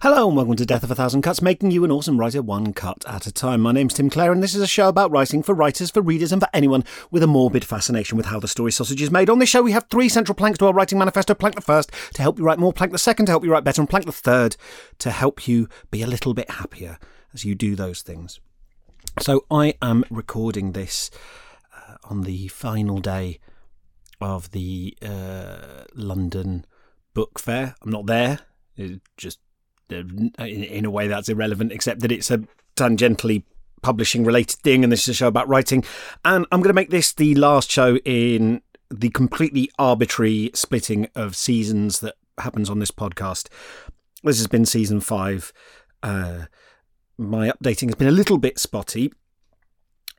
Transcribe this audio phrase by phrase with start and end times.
[0.00, 2.72] Hello and welcome to Death of a Thousand Cuts, making you an awesome writer one
[2.72, 3.60] cut at a time.
[3.60, 6.30] My name's Tim Clare and this is a show about writing for writers, for readers
[6.30, 9.28] and for anyone with a morbid fascination with how the story sausage is made.
[9.28, 11.34] On this show we have three central planks to our writing manifesto.
[11.34, 13.64] Plank the first to help you write more, plank the second to help you write
[13.64, 14.56] better, and plank the third
[15.00, 17.00] to help you be a little bit happier
[17.34, 18.38] as you do those things.
[19.18, 21.10] So I am recording this
[21.76, 23.40] uh, on the final day
[24.20, 26.66] of the uh, London
[27.14, 27.74] Book Fair.
[27.82, 28.38] I'm not there.
[28.76, 29.40] It just
[29.90, 32.42] in, in a way that's irrelevant, except that it's a
[32.76, 33.42] tangentially
[33.82, 35.84] publishing related thing, and this is a show about writing.
[36.24, 41.36] And I'm going to make this the last show in the completely arbitrary splitting of
[41.36, 43.48] seasons that happens on this podcast.
[44.22, 45.52] This has been season five.
[46.02, 46.46] Uh,
[47.18, 49.12] my updating has been a little bit spotty,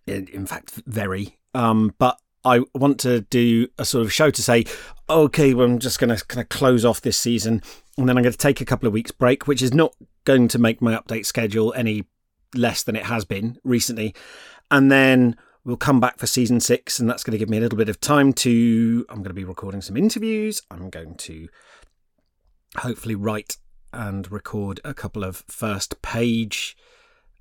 [0.05, 1.37] in, in fact, very.
[1.53, 4.65] Um, but I want to do a sort of show to say,
[5.09, 7.61] okay, well, I'm just going to kind of close off this season
[7.97, 9.93] and then I'm going to take a couple of weeks break, which is not
[10.23, 12.05] going to make my update schedule any
[12.55, 14.15] less than it has been recently.
[14.71, 17.61] And then we'll come back for season six, and that's going to give me a
[17.61, 19.05] little bit of time to.
[19.09, 20.61] I'm going to be recording some interviews.
[20.71, 21.49] I'm going to
[22.77, 23.57] hopefully write
[23.91, 26.77] and record a couple of first page.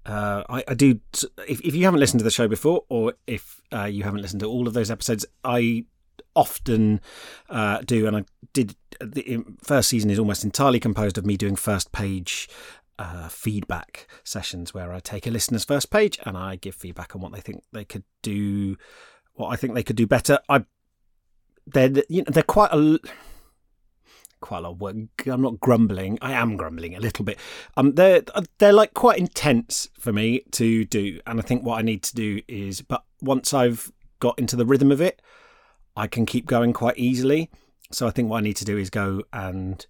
[0.09, 1.01] Uh, I, I, do.
[1.47, 4.41] If, if, you haven't listened to the show before, or if uh, you haven't listened
[4.41, 5.85] to all of those episodes, I
[6.35, 7.03] often
[7.51, 8.75] uh, do, and I did.
[9.01, 12.49] The first season is almost entirely composed of me doing first page
[12.99, 17.21] uh, feedback sessions where I take a listener's first page and I give feedback on
[17.21, 18.77] what they think they could do,
[19.35, 20.39] what I think they could do better.
[20.49, 20.65] I
[21.67, 22.99] they're you know they're quite a
[24.41, 24.97] quite a lot of work.
[25.27, 26.19] I'm not grumbling.
[26.21, 27.39] I am grumbling a little bit.
[27.77, 28.23] Um, they're
[28.59, 32.15] they're like quite intense for me to do, and I think what I need to
[32.15, 35.21] do is, but once I've got into the rhythm of it,
[35.97, 37.51] I can keep going quite easily.
[37.91, 39.85] So I think what I need to do is go and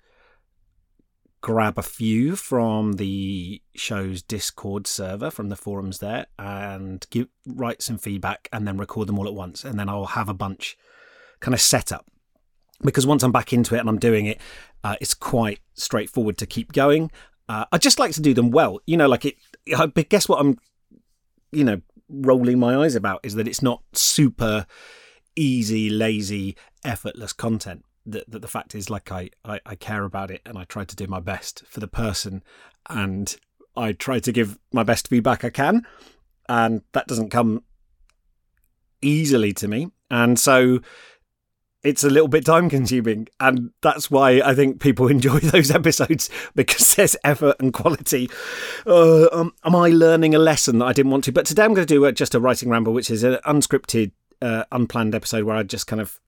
[1.41, 7.81] grab a few from the show's Discord server from the forums there and give write
[7.81, 10.77] some feedback and then record them all at once and then I'll have a bunch
[11.41, 12.07] kind of set up
[12.83, 14.41] because once I'm back into it and I'm doing it
[14.85, 17.11] uh, it's quite straightforward to keep going
[17.49, 19.37] uh, I just like to do them well you know like it
[19.77, 20.59] I guess what I'm
[21.53, 24.67] you know rolling my eyes about is that it's not super
[25.37, 27.85] easy, lazy, effortless content.
[28.07, 30.85] That, that the fact is, like, I, I, I care about it and I try
[30.85, 32.43] to do my best for the person
[32.89, 33.37] and
[33.77, 35.87] I try to give my best feedback I can.
[36.49, 37.65] And that doesn't come
[39.03, 39.91] easily to me.
[40.11, 40.81] And so
[41.85, 46.29] it's a little bit time consuming and that's why i think people enjoy those episodes
[46.55, 48.29] because there's effort and quality.
[48.87, 51.33] Uh, um, am i learning a lesson that i didn't want to?
[51.33, 54.13] But today i'm going to do just a writing ramble which is an unscripted
[54.43, 56.21] uh, unplanned episode where I just kind of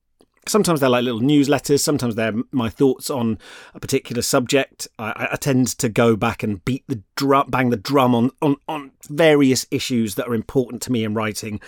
[0.48, 3.38] sometimes they're like little newsletters sometimes they're my thoughts on
[3.74, 4.88] a particular subject.
[4.98, 8.56] I, I tend to go back and beat the drum bang the drum on, on
[8.68, 11.60] on various issues that are important to me in writing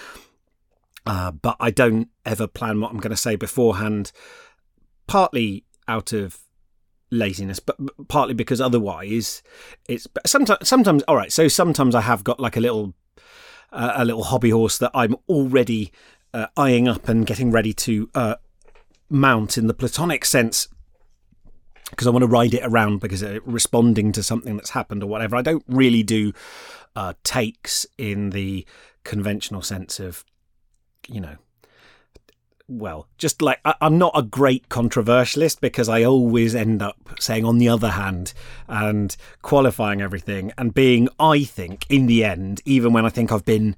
[1.07, 4.13] uh, but i don't ever plan what i'm going to say beforehand
[5.07, 6.39] partly out of
[7.11, 7.77] laziness but
[8.09, 9.43] partly because otherwise
[9.89, 12.95] it's sometimes sometimes all right so sometimes i have got like a little
[13.73, 15.93] uh, a little hobby horse that i'm already
[16.35, 18.37] uh, eyeing up and getting ready to uh,
[19.11, 20.69] mount in the platonic sense
[21.91, 25.07] because I want to ride it around because it's responding to something that's happened or
[25.07, 25.37] whatever.
[25.37, 26.33] I don't really do
[26.97, 28.67] uh, takes in the
[29.05, 30.25] conventional sense of,
[31.09, 31.37] you know,
[32.69, 37.45] well, just like I, am not a great controversialist because I always end up saying
[37.45, 38.33] on the other hand
[38.69, 43.45] and qualifying everything and being, I think, in the end, even when I think I've
[43.45, 43.77] been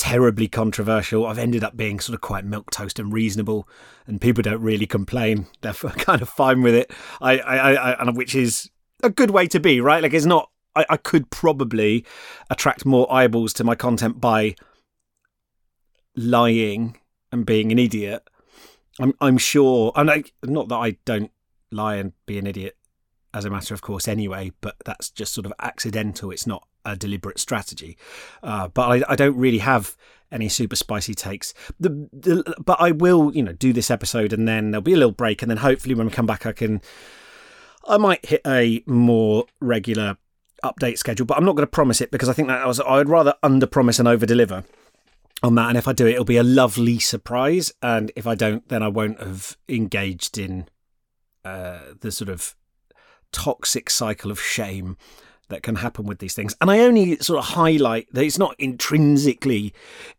[0.00, 1.26] terribly controversial.
[1.26, 3.68] I've ended up being sort of quite milk toast and reasonable,
[4.06, 5.46] and people don't really complain.
[5.60, 6.90] They're kind of fine with it.
[7.20, 8.70] I, I, I, which is
[9.02, 10.02] a good way to be, right?
[10.02, 10.50] Like it's not.
[10.74, 12.06] I, I could probably
[12.48, 14.54] attract more eyeballs to my content by
[16.16, 16.96] lying
[17.32, 18.28] and being an idiot.
[18.98, 21.30] I'm, I'm sure, and I, not that I don't
[21.70, 22.76] lie and be an idiot
[23.32, 26.30] as a matter of course anyway, but that's just sort of accidental.
[26.30, 27.96] It's not a deliberate strategy.
[28.42, 29.96] Uh, but I, I, don't really have
[30.32, 31.54] any super spicy takes.
[31.78, 34.96] The, the, but I will, you know, do this episode and then there'll be a
[34.96, 36.80] little break, and then hopefully when we come back, I can,
[37.86, 40.16] I might hit a more regular
[40.64, 41.26] update schedule.
[41.26, 43.34] But I'm not going to promise it because I think that I was I'd rather
[43.42, 44.64] under promise and over deliver
[45.42, 45.68] on that.
[45.68, 47.72] And if I do it, it'll be a lovely surprise.
[47.82, 50.68] And if I don't, then I won't have engaged in
[51.44, 52.54] uh, the sort of
[53.32, 54.96] toxic cycle of shame
[55.48, 56.54] that can happen with these things.
[56.60, 59.74] And I only sort of highlight that it's not intrinsically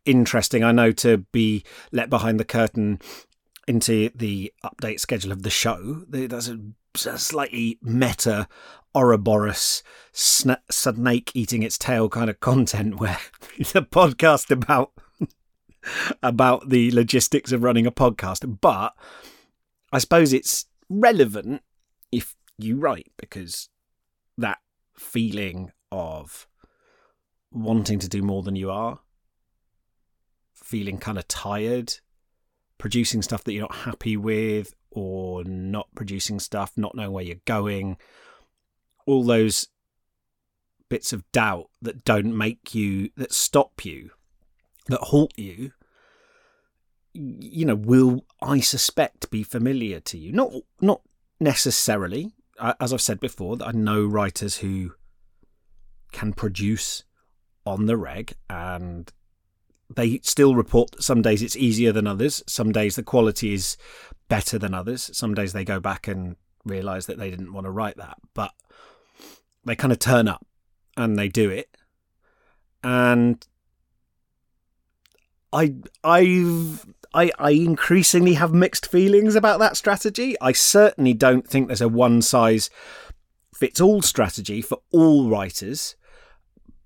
[0.05, 2.99] interesting, I know, to be let behind the curtain
[3.67, 6.03] into the update schedule of the show.
[6.09, 8.47] That's a slightly meta
[8.93, 9.83] Ouroboros
[10.13, 13.19] sna- snake eating its tail kind of content where
[13.57, 14.91] it's a podcast about
[16.23, 18.59] about the logistics of running a podcast.
[18.61, 18.93] But
[19.91, 21.61] i suppose it's relevant
[22.11, 23.69] if you write because
[24.37, 24.59] that
[24.95, 26.47] feeling of
[27.51, 28.99] wanting to do more than you are
[30.53, 31.93] feeling kind of tired
[32.77, 37.35] producing stuff that you're not happy with or not producing stuff not knowing where you're
[37.45, 37.97] going
[39.05, 39.67] all those
[40.89, 44.11] bits of doubt that don't make you that stop you
[44.87, 45.71] that halt you
[47.13, 50.31] you know will i suspect be familiar to you.
[50.31, 51.01] Not not
[51.39, 52.33] necessarily.
[52.79, 54.93] As i've said before that i know writers who
[56.11, 57.03] can produce
[57.65, 59.11] on the reg and
[59.93, 63.77] they still report some days it's easier than others some days the quality is
[64.27, 66.35] better than others some days they go back and
[66.65, 68.17] realize that they didn't want to write that.
[68.33, 68.51] But
[69.65, 70.45] they kind of turn up
[70.97, 71.75] and they do it.
[72.83, 73.45] And
[75.53, 80.37] i i've I, I increasingly have mixed feelings about that strategy.
[80.39, 82.69] I certainly don't think there's a one size
[83.53, 85.95] fits all strategy for all writers.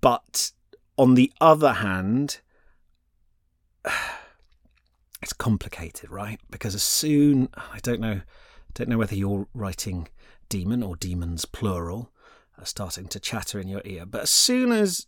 [0.00, 0.50] But
[0.98, 2.40] on the other hand,
[5.22, 6.40] it's complicated, right?
[6.50, 8.22] Because as soon I don't know,
[8.74, 10.08] don't know whether you're writing
[10.48, 12.12] demon or demons plural,
[12.58, 14.06] are starting to chatter in your ear.
[14.06, 15.06] But as soon as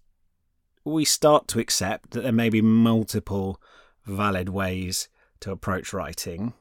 [0.88, 3.61] we start to accept that there may be multiple
[4.05, 5.08] valid ways
[5.40, 6.55] to approach writing,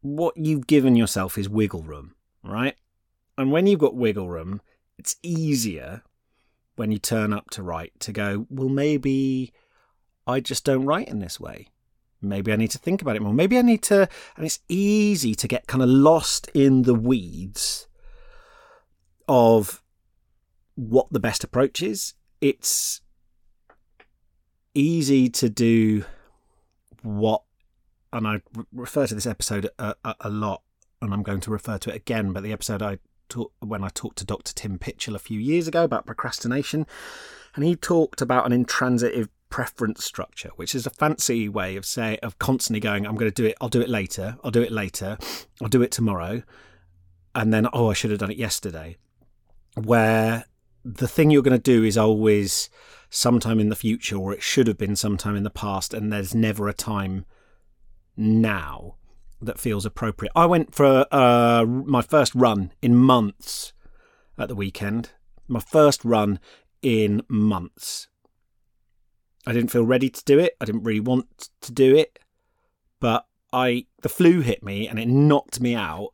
[0.00, 2.76] what you've given yourself is wiggle room, right?
[3.36, 4.60] And when you've got wiggle room,
[4.98, 6.02] it's easier
[6.76, 9.52] when you turn up to write to go, well, maybe
[10.26, 11.68] I just don't write in this way.
[12.22, 13.32] Maybe I need to think about it more.
[13.32, 17.86] Maybe I need to, and it's easy to get kind of lost in the weeds
[19.28, 19.82] of
[20.74, 22.14] what the best approach is.
[22.40, 23.00] It's
[24.74, 26.04] easy to do
[27.02, 27.42] what,
[28.12, 28.42] and I
[28.72, 30.62] refer to this episode a, a, a, lot,
[31.00, 32.32] and I'm going to refer to it again.
[32.32, 32.98] But the episode I
[33.28, 34.52] talk, when I talked to Dr.
[34.52, 36.86] Tim Pychyl a few years ago about procrastination,
[37.54, 42.18] and he talked about an intransitive preference structure, which is a fancy way of say
[42.22, 43.56] of constantly going, I'm going to do it.
[43.60, 44.36] I'll do it later.
[44.44, 45.16] I'll do it later.
[45.62, 46.42] I'll do it tomorrow,
[47.34, 48.96] and then oh, I should have done it yesterday.
[49.74, 50.44] Where
[50.86, 52.70] the thing you're going to do is always
[53.10, 56.34] sometime in the future, or it should have been sometime in the past, and there's
[56.34, 57.24] never a time
[58.16, 58.94] now
[59.42, 60.32] that feels appropriate.
[60.36, 63.72] I went for uh, my first run in months
[64.38, 65.10] at the weekend.
[65.48, 66.38] My first run
[66.82, 68.08] in months.
[69.46, 70.56] I didn't feel ready to do it.
[70.60, 72.18] I didn't really want to do it,
[73.00, 76.10] but I the flu hit me and it knocked me out,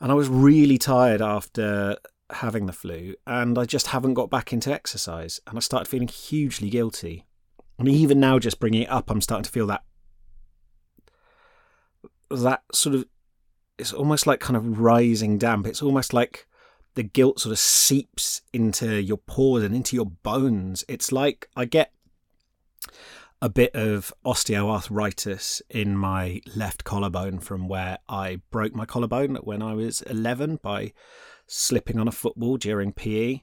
[0.00, 1.96] and I was really tired after
[2.30, 6.08] having the flu, and I just haven't got back into exercise, and I started feeling
[6.08, 7.26] hugely guilty.
[7.78, 9.82] And even now, just bringing it up, I'm starting to feel that
[12.30, 13.04] that sort of
[13.78, 15.66] it's almost like kind of rising damp.
[15.66, 16.46] It's almost like
[16.94, 20.84] the guilt sort of seeps into your pores and into your bones.
[20.88, 21.92] It's like I get
[23.40, 29.62] a bit of osteoarthritis in my left collarbone from where I broke my collarbone when
[29.62, 30.92] I was 11 by
[31.52, 33.40] slipping on a football during PE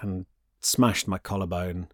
[0.00, 0.26] and
[0.60, 1.88] smashed my collarbone.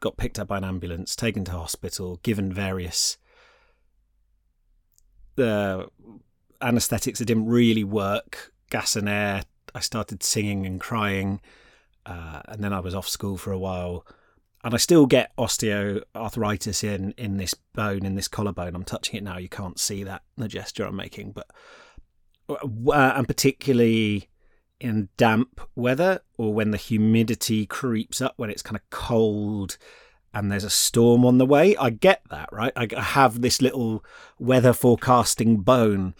[0.00, 3.18] Got picked up by an ambulance, taken to hospital, given various
[5.38, 5.84] uh,
[6.60, 9.42] anesthetics that didn't really work, gas and air.
[9.74, 11.40] I started singing and crying,
[12.06, 14.06] uh, and then I was off school for a while.
[14.64, 18.74] And I still get osteoarthritis in in this bone, in this collarbone.
[18.74, 19.38] I'm touching it now.
[19.38, 21.46] You can't see that the gesture I'm making, but
[22.48, 24.28] uh, and particularly
[24.80, 29.78] in damp weather or when the humidity creeps up when it's kind of cold
[30.34, 31.76] and there's a storm on the way.
[31.76, 32.72] I get that, right?
[32.76, 34.04] I have this little
[34.38, 36.14] weather forecasting bone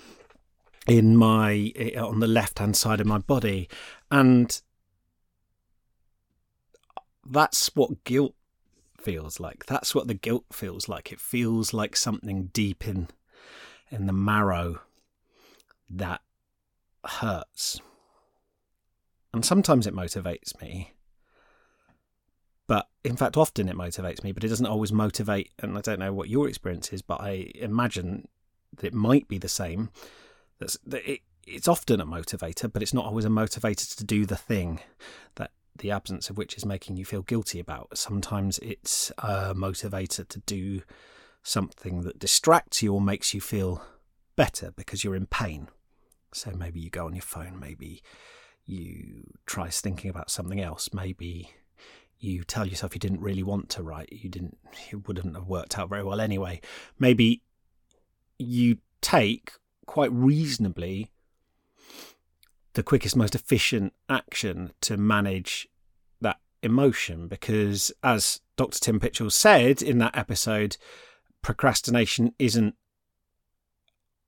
[0.87, 3.69] in my eh, on the left hand side of my body
[4.11, 4.61] and
[7.29, 8.35] that's what guilt
[8.97, 13.09] feels like that's what the guilt feels like it feels like something deep in
[13.91, 14.81] in the marrow
[15.91, 16.21] that
[17.05, 17.81] hurts
[19.37, 20.95] and sometimes it motivates me.
[22.67, 25.53] But in fact, often it motivates me, but it doesn't always motivate.
[25.59, 28.29] And I don't know what your experience is, but I imagine
[28.79, 29.91] that it might be the same.
[30.59, 34.25] That's, that it, it's often a motivator, but it's not always a motivator to do
[34.25, 34.81] the thing
[35.35, 37.99] that the absence of which is making you feel guilty about.
[37.99, 40.81] Sometimes it's a motivator to do
[41.43, 43.85] something that distracts you or makes you feel
[44.35, 45.69] better because you're in pain.
[46.33, 48.03] So maybe you go on your phone, maybe
[48.67, 51.53] you try thinking about something else, maybe
[52.19, 54.59] you tell yourself you didn't really want to write, you didn't,
[54.91, 56.61] it wouldn't have worked out very well anyway.
[56.99, 57.43] Maybe
[58.39, 59.53] you take
[59.87, 61.11] quite reasonably
[62.75, 65.69] the quickest, most efficient action to manage
[66.21, 68.79] that emotion because, as Dr.
[68.79, 70.77] Tim Pychyl said in that episode,
[71.41, 72.75] procrastination isn't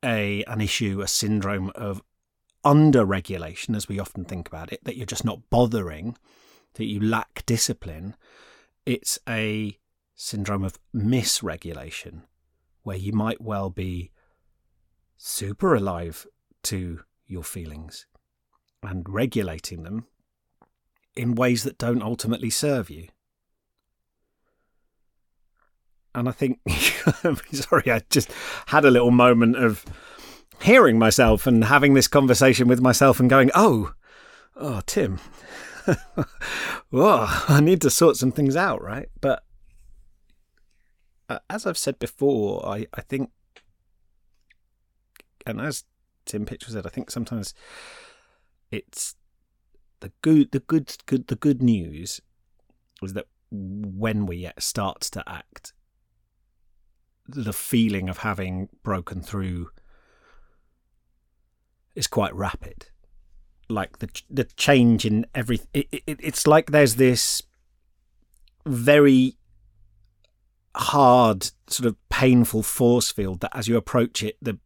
[0.05, 2.03] a an issue, a syndrome of
[2.69, 6.19] under regulation, as we often think about it, that you're just not bothering,
[6.75, 8.15] that you lack discipline.
[8.85, 9.79] It's a
[10.15, 12.25] syndrome of misregulation,
[12.83, 14.11] where you might well be
[15.17, 16.27] super alive
[16.65, 18.07] to your feelings
[18.83, 20.07] and regulating them
[21.17, 23.09] in ways that don't ultimately serve you.
[26.15, 26.61] And I think,
[27.53, 28.31] sorry, I just
[28.67, 29.87] had a little moment of
[30.61, 33.93] hearing myself and having this conversation with myself and going, oh,
[34.57, 35.21] oh, Tim,
[36.93, 39.09] oh, I need to sort some things out, right?
[39.21, 39.43] But
[41.29, 43.31] uh, as I've said before, I, I think,
[45.47, 45.85] and as
[46.25, 47.55] Tim Pychyl said, I think sometimes
[48.71, 49.15] it's
[50.01, 52.21] the good, the good, good, the good news
[53.03, 55.73] is that when we start to act,
[57.27, 59.71] the feeling of having broken through
[61.99, 62.87] is quite rapid.
[63.69, 67.43] Like the the change in every, it, it, it's like there's this
[68.65, 69.37] very
[70.75, 74.59] hard, sort of painful force field that as you approach it, the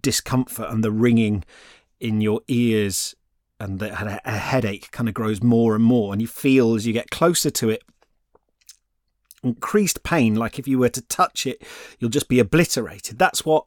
[0.00, 1.44] discomfort and the ringing
[2.00, 3.14] in your ears
[3.60, 6.92] and the, a headache kind of grows more and more, and you feel as you
[6.92, 7.82] get closer to it
[9.42, 11.62] increased pain, like if you were to touch it,
[11.98, 13.18] you'll just be obliterated.
[13.18, 13.64] That's what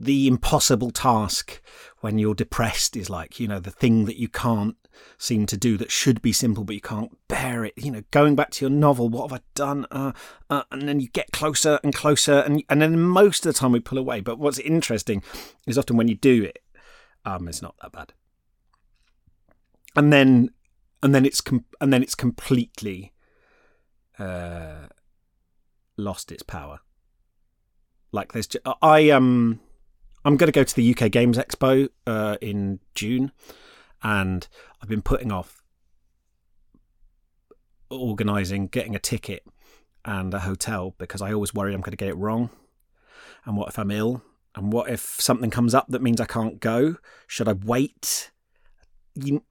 [0.00, 1.60] the impossible task
[2.00, 4.76] when you're depressed is like, you know, the thing that you can't
[5.16, 7.74] seem to do that should be simple, but you can't bear it.
[7.76, 9.86] You know, going back to your novel, what have I done?
[9.90, 10.12] Uh,
[10.48, 13.72] uh, and then you get closer and closer, and and then most of the time
[13.72, 14.20] we pull away.
[14.20, 15.22] But what's interesting
[15.66, 16.62] is often when you do it,
[17.24, 18.12] um, it's not that bad.
[19.96, 20.50] And then,
[21.02, 23.12] and then it's com- and then it's completely
[24.18, 24.86] uh,
[25.96, 26.80] lost its power.
[28.12, 28.48] Like there's,
[28.80, 29.60] I um,
[30.24, 33.32] I'm going to go to the UK Games Expo uh, in June,
[34.02, 34.46] and
[34.82, 35.62] I've been putting off
[37.90, 39.44] organising, getting a ticket
[40.04, 42.50] and a hotel because I always worry I'm going to get it wrong.
[43.44, 44.22] And what if I'm ill?
[44.54, 46.96] And what if something comes up that means I can't go?
[47.26, 48.30] Should I wait?
[49.14, 49.42] You,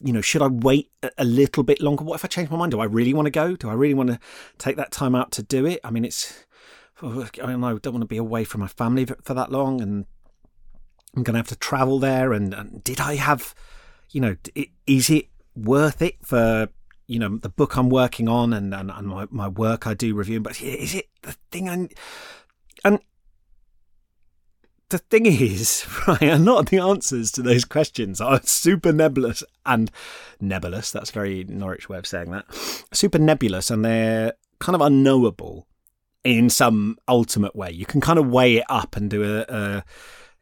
[0.00, 2.04] you know, should I wait a little bit longer?
[2.04, 2.72] What if I change my mind?
[2.72, 3.56] Do I really want to go?
[3.56, 4.18] Do I really want to
[4.58, 5.80] take that time out to do it?
[5.84, 6.44] I mean, it's,
[7.02, 10.06] I don't don't want to be away from my family for that long and
[11.16, 12.32] I'm going to have to travel there.
[12.32, 13.54] And, and did I have,
[14.10, 14.36] you know,
[14.86, 16.68] is it worth it for,
[17.06, 20.14] you know, the book I'm working on and, and, and my, my work I do
[20.14, 20.42] reviewing?
[20.42, 21.88] But is it the thing I,
[22.84, 23.00] and
[24.90, 29.42] the thing is, right, a lot of the answers to those questions are super nebulous
[29.66, 29.90] and
[30.40, 30.92] nebulous.
[30.92, 32.44] That's very Norwich way of saying that.
[32.92, 35.66] Super nebulous, and they're kind of unknowable
[36.24, 37.70] in some ultimate way.
[37.70, 39.84] You can kind of weigh it up and do a, a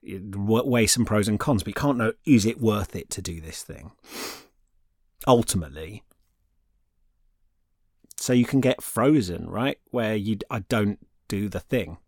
[0.03, 3.41] weigh some pros and cons, but you can't know is it worth it to do
[3.41, 3.93] this thing
[5.27, 6.03] ultimately.
[8.17, 11.99] So you can get frozen, right, where you I don't do the thing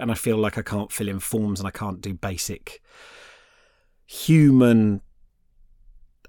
[0.00, 2.80] and I feel like I can't fill in forms and I can't do basic
[4.06, 5.02] human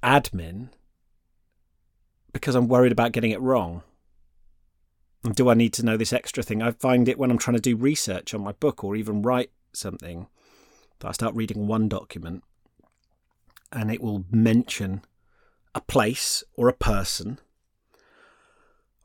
[0.04, 0.70] admin
[2.34, 3.84] because I'm worried about getting it wrong.
[5.24, 6.62] Do I need to know this extra thing?
[6.62, 9.52] I find it when I'm trying to do research on my book or even write
[9.74, 10.28] something
[11.00, 12.44] that I start reading one document
[13.72, 15.04] and it will mention
[15.76, 17.40] a place or a person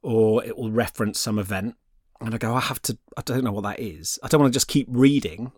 [0.03, 1.77] or it will reference some event
[2.21, 4.19] and I go, I have to, I don't know what that is.
[4.23, 5.53] I don't want to just keep reading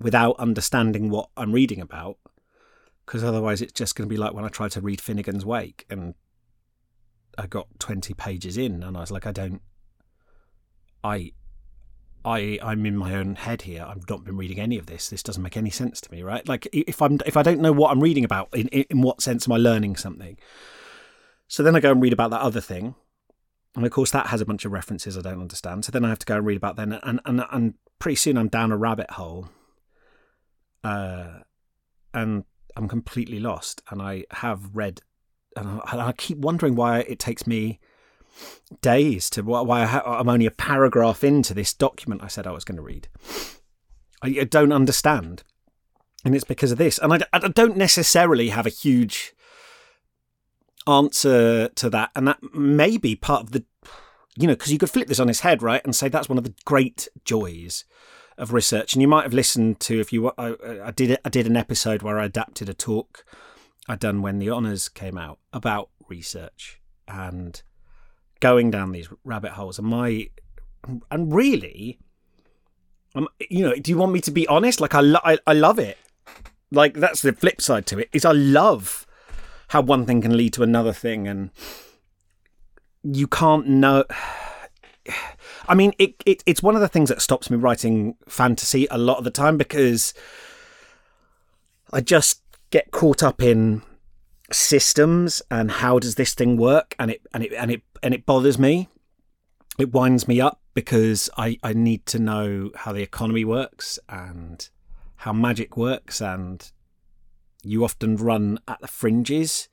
[0.00, 2.18] without understanding what I'm reading about,
[3.04, 5.86] because otherwise it's just going to be like when I tried to read Finnegans Wake
[5.88, 6.14] and
[7.38, 9.62] I got 20 pages in and I was like, I don't,
[11.02, 11.32] I,
[12.24, 13.86] I, I'm in my own head here.
[13.88, 15.08] I've not been reading any of this.
[15.08, 16.46] This doesn't make any sense to me, right?
[16.46, 19.48] Like if I'm, if I don't know what I'm reading about, in, in what sense
[19.48, 20.36] am I learning something?
[21.46, 22.94] So then I go and read about that other thing
[23.78, 25.84] and of course, that has a bunch of references I don't understand.
[25.84, 28.36] So then I have to go and read about them, and and and pretty soon
[28.36, 29.50] I'm down a rabbit hole,
[30.82, 31.40] uh,
[32.12, 32.44] and
[32.76, 33.82] I'm completely lost.
[33.88, 35.02] And I have read,
[35.58, 37.80] and I, I keep wondering why it takes me
[38.80, 42.64] days to why I am only a paragraph into this document I said I was
[42.64, 43.08] going to read.
[44.22, 45.42] I, don't understand.
[46.24, 46.98] and it's because of this.
[46.98, 49.34] And I, I don't necessarily have a huge
[50.86, 53.64] answer to that, and that may be part of the,
[54.36, 56.38] you know, because you could flip this on its head, right, and say that's one
[56.38, 57.84] of the great joys
[58.36, 58.94] of research.
[58.94, 62.02] And you might have listened to if you, I, I did, I did an episode
[62.02, 63.24] where I adapted a talk
[63.88, 67.60] I'd done when the honours came out about research and
[68.40, 69.78] going down these rabbit holes.
[69.78, 70.28] And my,
[71.10, 71.98] and really,
[73.14, 74.80] um, you know, do you want me to be honest?
[74.80, 75.96] Like I, lo- I, I love it.
[76.70, 78.10] Like that's the flip side to it.
[78.12, 79.06] Is I love
[79.68, 81.50] how one thing can lead to another thing, and
[83.02, 84.04] you can't know.
[85.70, 88.98] I mean, it, it it's one of the things that stops me writing fantasy a
[88.98, 90.12] lot of the time because
[91.92, 93.82] I just get caught up in
[94.50, 96.94] systems and how does this thing work?
[96.98, 98.88] And it and it and it and it bothers me.
[99.78, 104.68] It winds me up because I, I need to know how the economy works and
[105.16, 106.20] how magic works.
[106.20, 106.68] And
[107.62, 109.68] you often run at the fringes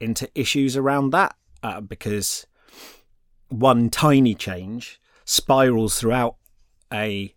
[0.00, 2.46] into issues around that uh, because
[3.48, 6.36] one tiny change spirals throughout
[6.92, 7.34] a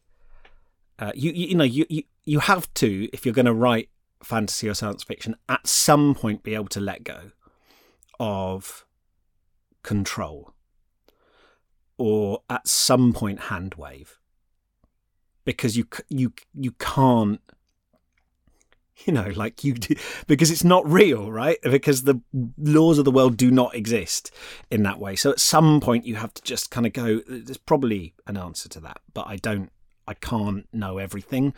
[1.00, 3.90] uh, you, you you know you, you you have to if you're going to write
[4.26, 7.32] fantasy or science fiction at some point be able to let go
[8.20, 8.86] of
[9.84, 10.54] control
[11.98, 14.20] or at some point hand wave?
[15.46, 17.42] Because you you you can't
[19.06, 19.96] you know like you do,
[20.28, 21.58] because it's not real right?
[21.64, 22.22] Because the
[22.58, 24.32] laws of the world do not exist
[24.72, 25.16] in that way.
[25.16, 28.70] So at some point you have to just kind of go there's probably an answer
[28.70, 29.72] to that but i don't
[30.08, 31.54] i can't know everything.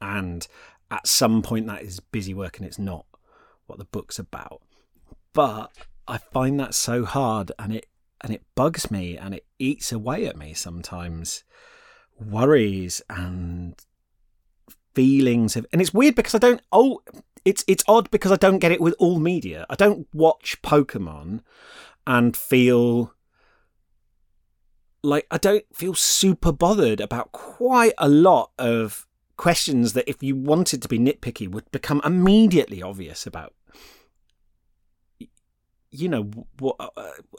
[0.00, 0.46] And
[0.90, 3.06] at some point that is busy work and it's not
[3.66, 4.62] what the book's about.
[5.32, 5.70] But
[6.08, 7.86] I find that so hard and it
[8.20, 11.44] and it bugs me and it eats away at me sometimes.
[12.18, 13.74] Worries and
[14.94, 17.00] feelings of and it's weird because I don't oh
[17.44, 19.66] it's it's odd because I don't get it with all media.
[19.70, 21.40] I don't watch Pokemon
[22.06, 23.14] and feel
[25.02, 29.06] like I don't feel super bothered about quite a lot of
[29.40, 33.54] questions that, if you wanted to be nitpicky, would become immediately obvious about.
[35.90, 36.24] You know
[36.58, 36.90] what uh,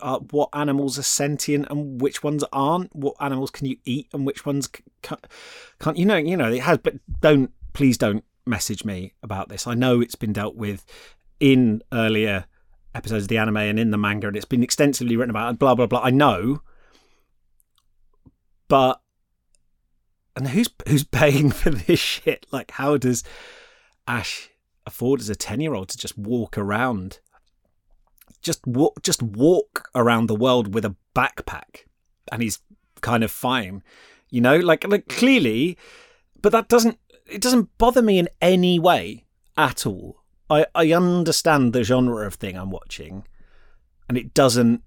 [0.01, 2.93] uh, what animals are sentient and which ones aren't.
[2.95, 4.67] What animals can you eat and which ones
[5.03, 5.25] can't.
[5.79, 6.17] can't you know?
[6.17, 9.67] You know it has, but don't please don't message me about this.
[9.67, 10.83] I know it's been dealt with
[11.39, 12.45] in earlier
[12.95, 15.49] episodes of the anime and in the manga, and it's been extensively written about.
[15.49, 16.01] And blah blah blah.
[16.01, 16.63] I know,
[18.67, 19.00] but
[20.35, 22.45] and who's who's paying for this shit?
[22.51, 23.23] Like, how does
[24.07, 24.49] Ash
[24.85, 27.19] afford as a ten year old to just walk around,
[28.41, 31.85] just walk, just walk around the world with a backpack,
[32.31, 32.59] and he's
[33.01, 33.83] kind of fine,
[34.29, 34.57] you know?
[34.57, 35.77] Like, like clearly,
[36.41, 39.25] but that doesn't it doesn't bother me in any way
[39.57, 40.23] at all.
[40.49, 43.27] I I understand the genre of thing I'm watching,
[44.07, 44.83] and it doesn't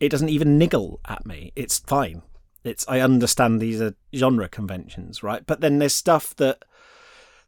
[0.00, 1.52] it doesn't even niggle at me.
[1.54, 2.22] It's fine
[2.64, 5.44] it's I understand these are genre conventions, right?
[5.44, 6.64] But then there's stuff that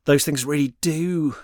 [0.05, 1.37] those things really do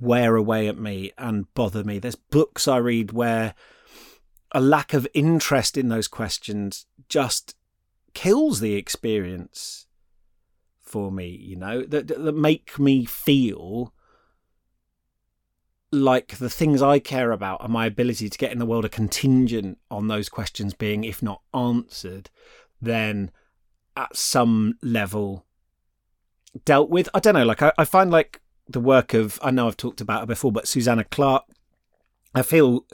[0.00, 1.98] wear away at me and bother me.
[1.98, 3.54] There's books I read where
[4.52, 7.54] a lack of interest in those questions just
[8.12, 9.86] kills the experience
[10.80, 13.92] for me, you know, that, that make me feel
[15.90, 18.88] like the things I care about and my ability to get in the world are
[18.88, 22.30] contingent on those questions being, if not answered,
[22.80, 23.30] then
[23.96, 25.46] at some level
[26.64, 27.08] dealt with.
[27.14, 30.00] I don't know, like I, I find like the work of I know I've talked
[30.00, 31.44] about her before, but Susanna Clarke,
[32.34, 32.86] I feel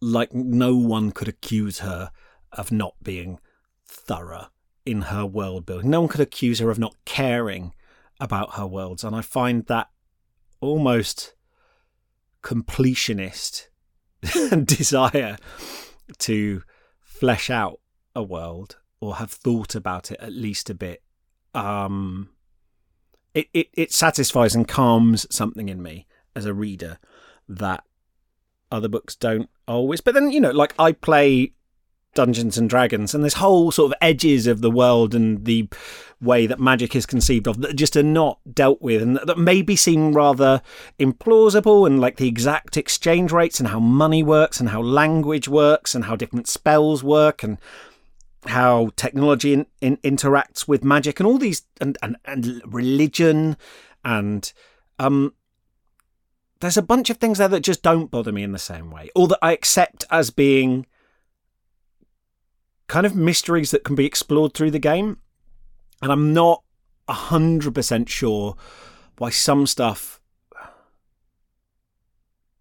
[0.00, 2.10] like no one could accuse her
[2.52, 3.38] of not being
[3.86, 4.48] thorough
[4.84, 5.90] in her world building.
[5.90, 7.72] No one could accuse her of not caring
[8.20, 9.04] about her worlds.
[9.04, 9.88] And I find that
[10.60, 11.34] almost
[12.42, 13.68] completionist
[14.64, 15.36] desire
[16.18, 16.62] to
[17.00, 17.80] flesh out
[18.14, 21.02] a world or have thought about it at least a bit,
[21.54, 22.30] um,
[23.34, 26.98] it, it, it satisfies and calms something in me as a reader
[27.48, 27.84] that
[28.70, 30.00] other books don't always.
[30.00, 31.52] But then, you know, like I play
[32.14, 35.68] Dungeons and Dragons, and there's whole sort of edges of the world and the
[36.20, 39.76] way that magic is conceived of that just are not dealt with, and that maybe
[39.76, 40.60] seem rather
[41.00, 45.94] implausible, and like the exact exchange rates and how money works and how language works
[45.94, 47.58] and how different spells work and
[48.46, 53.56] how technology in, in, interacts with magic and all these and, and, and religion
[54.04, 54.52] and
[54.98, 55.32] um
[56.60, 59.10] there's a bunch of things there that just don't bother me in the same way
[59.14, 60.86] or that I accept as being
[62.92, 65.16] kind of mysteries that can be explored through the game.
[66.02, 66.62] And I'm not
[67.08, 68.54] 100% sure
[69.16, 70.20] why some stuff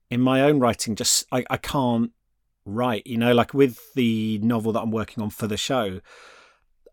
[0.09, 2.11] in my own writing just I, I can't
[2.65, 3.06] write.
[3.06, 6.02] You know, like with the novel that I'm working on for the show,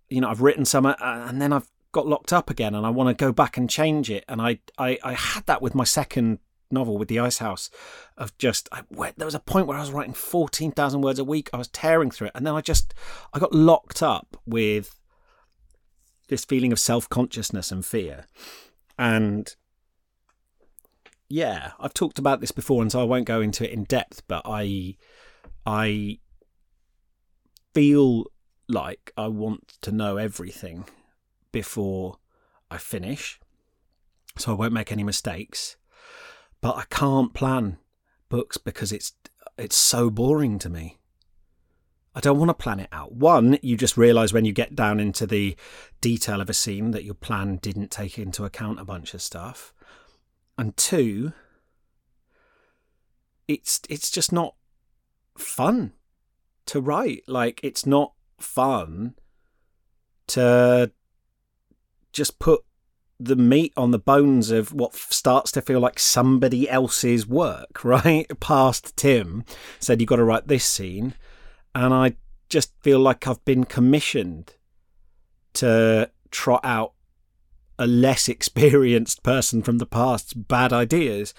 [0.09, 2.91] you know, I've written some uh, and then I've got locked up again and I
[2.91, 4.25] want to go back and change it.
[4.29, 6.39] And I, I, I had that with my second
[6.71, 7.71] novel with the Ice House
[8.17, 11.25] of just I, where, there was a point where I was writing 14,000 words a
[11.25, 11.51] week.
[11.53, 12.33] I was tearing through it.
[12.35, 12.95] And then I just,
[13.33, 14.95] I got locked up with
[16.29, 18.27] this feeling of self-consciousness and fear.
[18.99, 19.55] And
[21.29, 24.23] yeah, I've talked about this before and so I won't go into it in depth,
[24.29, 24.97] but I,
[25.69, 26.21] I
[27.75, 28.25] feel
[28.71, 30.87] like I want to know everything
[31.53, 32.17] before
[32.71, 33.39] I finish,
[34.39, 35.77] so I won't make any mistakes.
[36.63, 37.77] But I can't plan
[38.31, 39.13] books because it's
[39.59, 41.01] it's so boring to me.
[42.15, 43.13] I don't want to plan it out.
[43.13, 45.55] One, you just realize when you get down into the
[46.01, 49.75] detail of a scene that your plan didn't take into account a bunch of stuff.
[50.57, 51.35] And two,
[53.47, 54.55] it's it's just not
[55.41, 55.93] fun
[56.67, 57.23] to write.
[57.27, 59.15] Like it's not fun
[60.29, 60.93] to
[62.13, 62.63] just put
[63.21, 68.27] the meat on the bones of what starts to feel like somebody else's work, right?
[68.41, 69.45] Past Tim
[69.81, 71.15] said, You've got to write this scene.
[71.75, 72.17] And I
[72.49, 74.55] just feel like I've been commissioned
[75.55, 76.93] to trot out
[77.79, 81.35] a less experienced person from the past's bad ideas.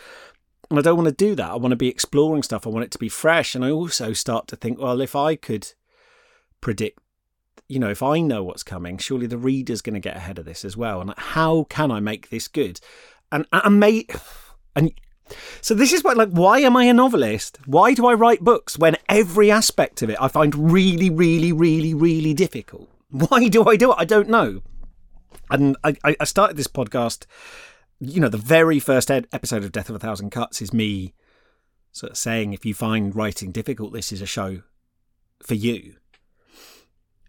[0.69, 1.51] And I don't want to do that.
[1.51, 2.67] I want to be exploring stuff.
[2.67, 3.55] I want it to be fresh.
[3.55, 5.73] And I also start to think, well, if I could
[6.61, 6.99] predict
[7.69, 10.45] you know, if I know what's coming, surely the reader's going to get ahead of
[10.45, 10.99] this as well.
[10.99, 12.81] And how can I make this good?
[13.31, 14.07] And and may
[14.75, 14.91] and
[15.61, 17.59] so this is what like why am I a novelist?
[17.67, 21.93] Why do I write books when every aspect of it I find really, really, really,
[21.93, 22.89] really difficult?
[23.11, 23.97] Why do I do it?
[23.97, 24.61] I don't know.
[25.49, 27.25] And I, I started this podcast.
[27.99, 31.13] You know, the very first ed- episode of Death of a Thousand Cuts is me
[31.91, 34.61] sort of saying, if you find writing difficult, this is a show
[35.43, 35.95] for you.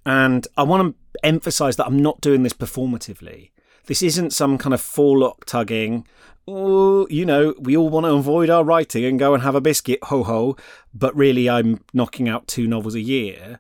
[0.07, 3.51] And I want to emphasize that I'm not doing this performatively.
[3.87, 6.07] This isn't some kind of forelock tugging.
[6.47, 9.61] Oh, you know, we all want to avoid our writing and go and have a
[9.61, 10.57] biscuit, ho ho.
[10.95, 13.59] But really, I'm knocking out two novels a year.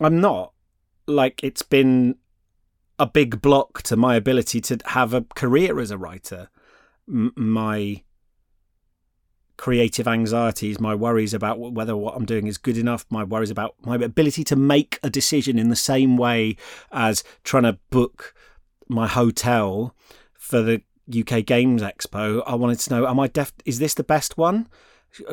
[0.00, 0.52] I'm not.
[1.06, 2.16] Like, it's been
[3.00, 6.50] a big block to my ability to have a career as a writer.
[7.08, 8.02] M- my
[9.56, 13.74] creative anxieties, my worries about whether what I'm doing is good enough, my worries about
[13.80, 16.56] my ability to make a decision in the same way
[16.92, 18.34] as trying to book
[18.86, 19.94] my hotel
[20.34, 22.42] for the UK Games Expo.
[22.46, 23.52] I wanted to know: Am I def?
[23.64, 24.68] Is this the best one?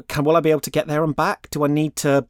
[0.08, 1.50] Can will I be able to get there and back?
[1.50, 2.28] Do I need to?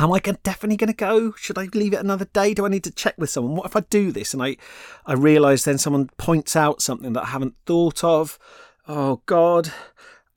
[0.00, 1.32] Am I definitely going to go?
[1.32, 2.54] Should I leave it another day?
[2.54, 3.56] Do I need to check with someone?
[3.56, 4.56] What if I do this and I,
[5.04, 8.38] I realise then someone points out something that I haven't thought of?
[8.86, 9.72] Oh God,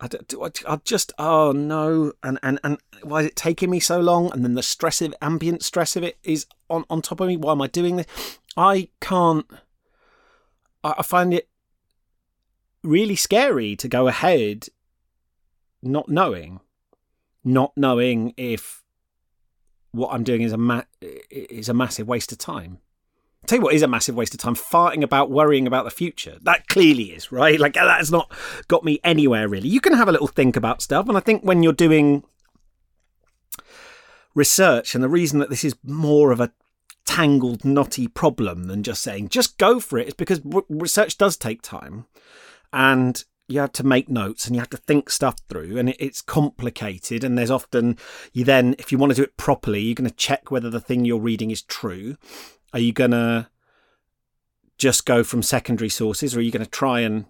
[0.02, 3.80] I, do, I, I just oh no and and and why is it taking me
[3.80, 7.20] so long and then the stress of ambient stress of it is on on top
[7.20, 9.46] of me why am I doing this I can't
[10.84, 11.50] I, I find it
[12.84, 14.70] really scary to go ahead
[15.84, 16.62] not knowing
[17.44, 18.81] not knowing if
[19.92, 20.84] what I'm doing is a ma-
[21.30, 22.80] is a massive waste of time
[23.44, 25.90] I'll tell you what is a massive waste of time farting about worrying about the
[25.90, 26.38] future.
[26.44, 27.60] That clearly is, right?
[27.60, 28.32] Like, that's not
[28.68, 29.68] got me anywhere really.
[29.68, 31.08] You can have a little think about stuff.
[31.08, 32.24] And I think when you're doing
[34.36, 36.52] research, and the reason that this is more of a
[37.04, 41.64] tangled, knotty problem than just saying, just go for it, is because research does take
[41.64, 42.06] time.
[42.72, 46.22] And you have to make notes and you have to think stuff through and it's
[46.22, 47.98] complicated and there's often
[48.34, 50.80] you then if you want to do it properly you're going to check whether the
[50.80, 52.18] thing you're reading is true.
[52.74, 53.48] Are you going to
[54.78, 57.26] just go from secondary sources or are you going to try and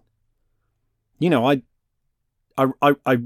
[1.20, 1.64] you know I,
[2.58, 3.18] I i i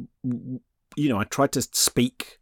[0.96, 2.40] you know i tried to speak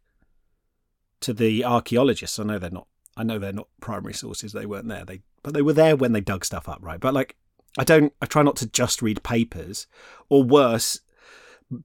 [1.20, 2.38] to the archaeologists.
[2.38, 2.86] I know they're not
[3.16, 5.04] i know they're not primary sources they weren't there.
[5.04, 7.00] They but they were there when they dug stuff up right?
[7.00, 7.36] But like
[7.78, 9.86] i don't i try not to just read papers
[10.28, 11.00] or worse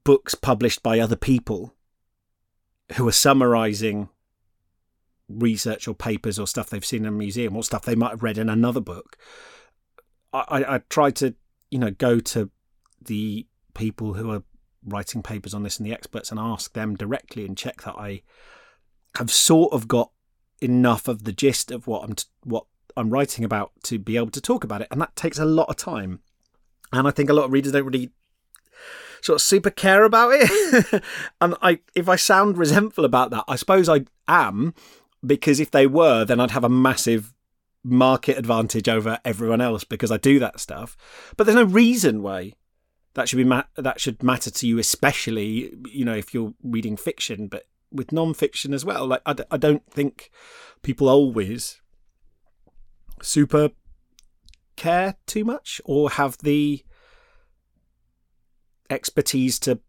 [0.04, 1.74] books published by other people
[2.94, 4.10] who are summarizing
[5.30, 8.24] research or papers or stuff they've seen in a museum or stuff they might have
[8.24, 9.18] read in another book.
[10.34, 11.36] I, I, I try to,
[11.70, 12.50] you know, go to
[13.02, 14.44] the people who are
[14.86, 18.24] writing papers on this and the experts and ask them directly and check that I
[19.18, 20.12] have sort of got
[20.62, 22.66] enough of the gist of what I'm t- what
[23.00, 25.70] I'm writing about to be able to talk about it, and that takes a lot
[25.70, 26.20] of time.
[26.92, 28.12] And I think a lot of readers don't really
[29.22, 31.04] sort of super care about it.
[31.42, 34.74] and I, if I sound resentful about that, I suppose I am
[35.26, 37.34] because if they were, then I'd have a massive
[37.84, 40.98] market advantage over everyone else because I do that stuff.
[41.38, 42.54] But there's no reason why
[43.14, 46.98] that should be ma- that should matter to you, especially you know if you're reading
[46.98, 49.06] fiction, but with non-fiction as well.
[49.06, 50.32] Like I d- I don't think
[50.82, 51.82] people always
[53.22, 53.70] super
[54.76, 56.84] care too much or have the
[58.90, 59.80] expertise to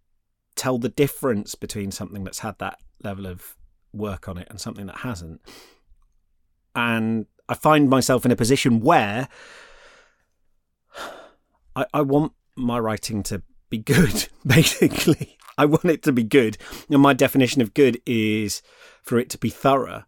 [0.56, 3.56] tell the difference between something that's had that level of
[3.92, 5.40] work on it and something that hasn't.
[6.74, 9.28] And I find myself in a position where
[11.74, 15.38] I, I want my writing to be good, basically.
[15.56, 16.58] I want it to be good.
[16.90, 18.62] And my definition of good is
[19.02, 20.04] for it to be thorough.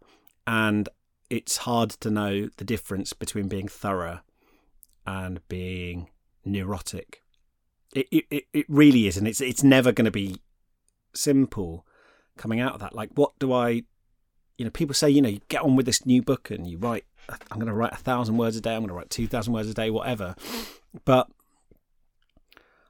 [0.47, 0.89] And
[1.33, 4.19] it's hard to know the difference between being thorough
[5.07, 6.11] and being
[6.45, 7.23] neurotic.
[7.95, 9.17] It, it, it really is.
[9.17, 10.37] And it's, it's never going to be
[11.15, 11.87] simple
[12.37, 12.93] coming out of that.
[12.93, 13.81] Like, what do I,
[14.59, 16.77] you know, people say, you know, you get on with this new book and you
[16.77, 19.51] write, I'm going to write a thousand words a day, I'm going to write 2,000
[19.51, 20.35] words a day, whatever.
[21.03, 21.31] But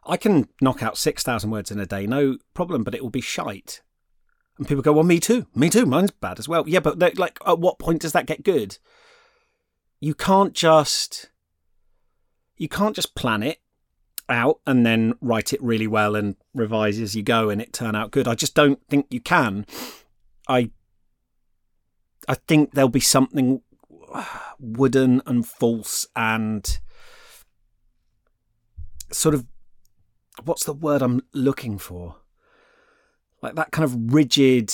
[0.06, 3.22] I can knock out 6,000 words in a day, no problem, but it will be
[3.22, 3.82] shite.
[4.58, 5.48] And people go, well, me too.
[5.56, 5.86] Me too.
[5.86, 6.64] Mine's bad as well.
[6.68, 8.78] Yeah, but like, at what point does that get good?
[10.00, 11.32] You can't just,
[12.58, 13.60] you can't just plan it
[14.30, 17.96] out and then write it really well and revise as you go and it turn
[17.96, 18.28] out good.
[18.28, 19.66] I just don't think you can.
[20.48, 20.72] I,
[22.28, 23.62] I think there'll be something
[24.60, 26.80] wooden and false and
[29.12, 29.46] sort of
[30.44, 32.18] what's the word I'm looking for?
[33.44, 34.74] Like that kind of rigid,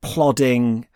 [0.00, 0.86] plodding.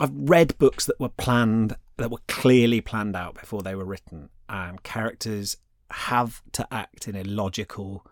[0.00, 4.30] I've read books that were planned, that were clearly planned out before they were written,
[4.48, 5.56] and characters
[5.92, 8.04] have to act in illogical,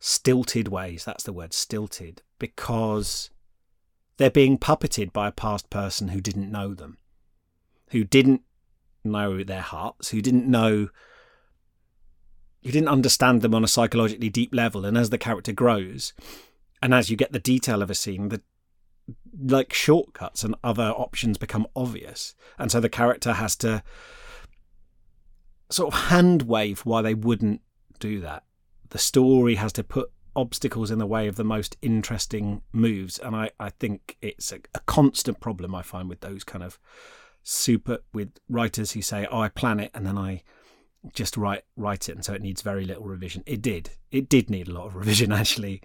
[0.00, 1.04] stilted ways.
[1.04, 3.30] That's the word, stilted, because
[4.16, 6.98] they're being puppeted by a past person who didn't know them,
[7.90, 8.42] who didn't
[9.04, 10.88] know their hearts, who didn't know
[12.60, 16.12] you didn't understand them on a psychologically deep level and as the character grows
[16.82, 18.42] and as you get the detail of a scene the
[19.40, 22.34] like shortcuts and other options become obvious.
[22.58, 23.82] And so the character has to
[25.70, 27.62] sort of hand wave why they wouldn't
[27.98, 28.44] do that.
[28.90, 33.18] The story has to put obstacles in the way of the most interesting moves.
[33.18, 36.78] And i, I think it's a, a constant problem i find with those kind of
[37.42, 40.42] super with writers who say oh i plan it and then i
[41.12, 43.42] just write write it and so it needs very little revision.
[43.46, 43.90] It did.
[44.10, 45.82] It did need a lot of revision actually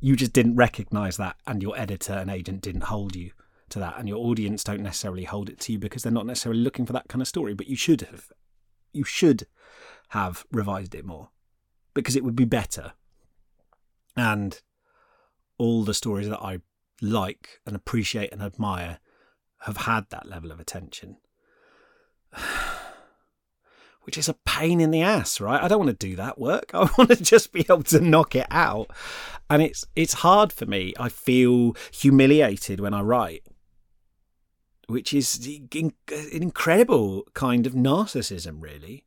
[0.00, 3.32] you just didn't recognize that and your editor and agent didn't hold you
[3.68, 6.60] to that and your audience don't necessarily hold it to you because they're not necessarily
[6.60, 8.32] looking for that kind of story but you should have.
[8.92, 9.46] You should
[10.08, 11.28] have revised it more
[11.94, 12.94] because it would be better.
[14.16, 14.60] And
[15.60, 16.58] all the stories that i
[17.02, 18.98] like and appreciate and admire
[19.60, 21.18] have had that level of attention
[24.02, 25.62] which is a pain in the ass, right?
[25.62, 26.70] I don't want to do that work.
[26.74, 28.90] I want to just be able to knock it out.
[29.48, 30.94] And it's it's hard for me.
[30.98, 33.44] I feel humiliated when I write,
[34.86, 35.92] which is an
[36.32, 39.04] incredible kind of narcissism, really.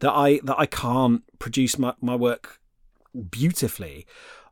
[0.00, 2.60] That I that I can't produce my, my work
[3.30, 4.06] beautifully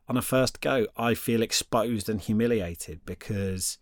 [0.07, 0.87] on a first go.
[0.97, 3.77] I feel exposed and humiliated because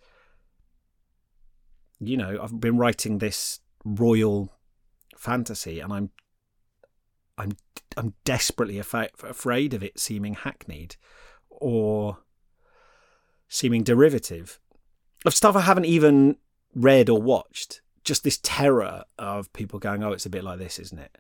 [2.02, 4.52] you know, I've been writing this royal
[5.22, 6.10] fantasy, and I'm
[7.38, 7.52] I'm
[7.96, 10.96] I'm desperately afraid of it seeming hackneyed
[11.50, 12.20] or
[13.48, 14.60] seeming derivative
[15.26, 16.38] of stuff I haven't even
[16.74, 17.82] read or watched.
[18.04, 21.18] Just this terror of people going, "Oh, it's a bit like this, isn't it?"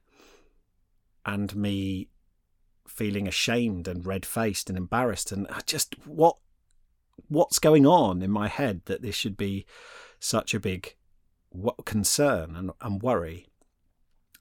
[1.23, 2.07] and me
[2.87, 6.37] feeling ashamed and red faced and embarrassed, and uh, just what
[7.27, 9.65] what's going on in my head that this should be
[10.19, 10.95] such a big
[11.85, 13.50] concern and, and worry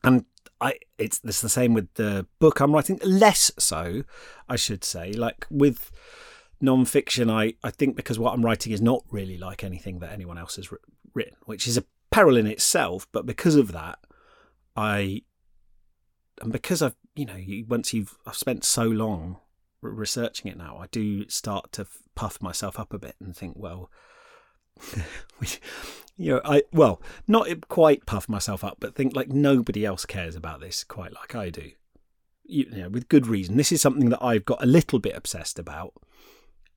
[0.03, 0.25] and
[0.61, 2.99] I it's it's the same with the book I'm writing.
[3.03, 4.05] Less so,
[4.49, 5.13] I should say.
[5.13, 5.91] Like with
[6.61, 10.39] non-fiction, I I think because what I'm writing is not really like anything that anyone
[10.39, 10.71] else has
[11.15, 13.07] written, which is a peril in itself.
[13.13, 13.99] But because of that,
[14.77, 15.23] I
[16.41, 19.39] and because I've you know once you've I've spent so long
[19.81, 23.91] researching it now, I do start to puff myself up a bit and think, well.
[26.21, 30.37] you know, I well, not quite puff myself up, but think like nobody else cares
[30.37, 31.71] about this quite like I do.
[32.45, 33.57] You, you know, with good reason.
[33.57, 35.95] This is something that I've got a little bit obsessed about,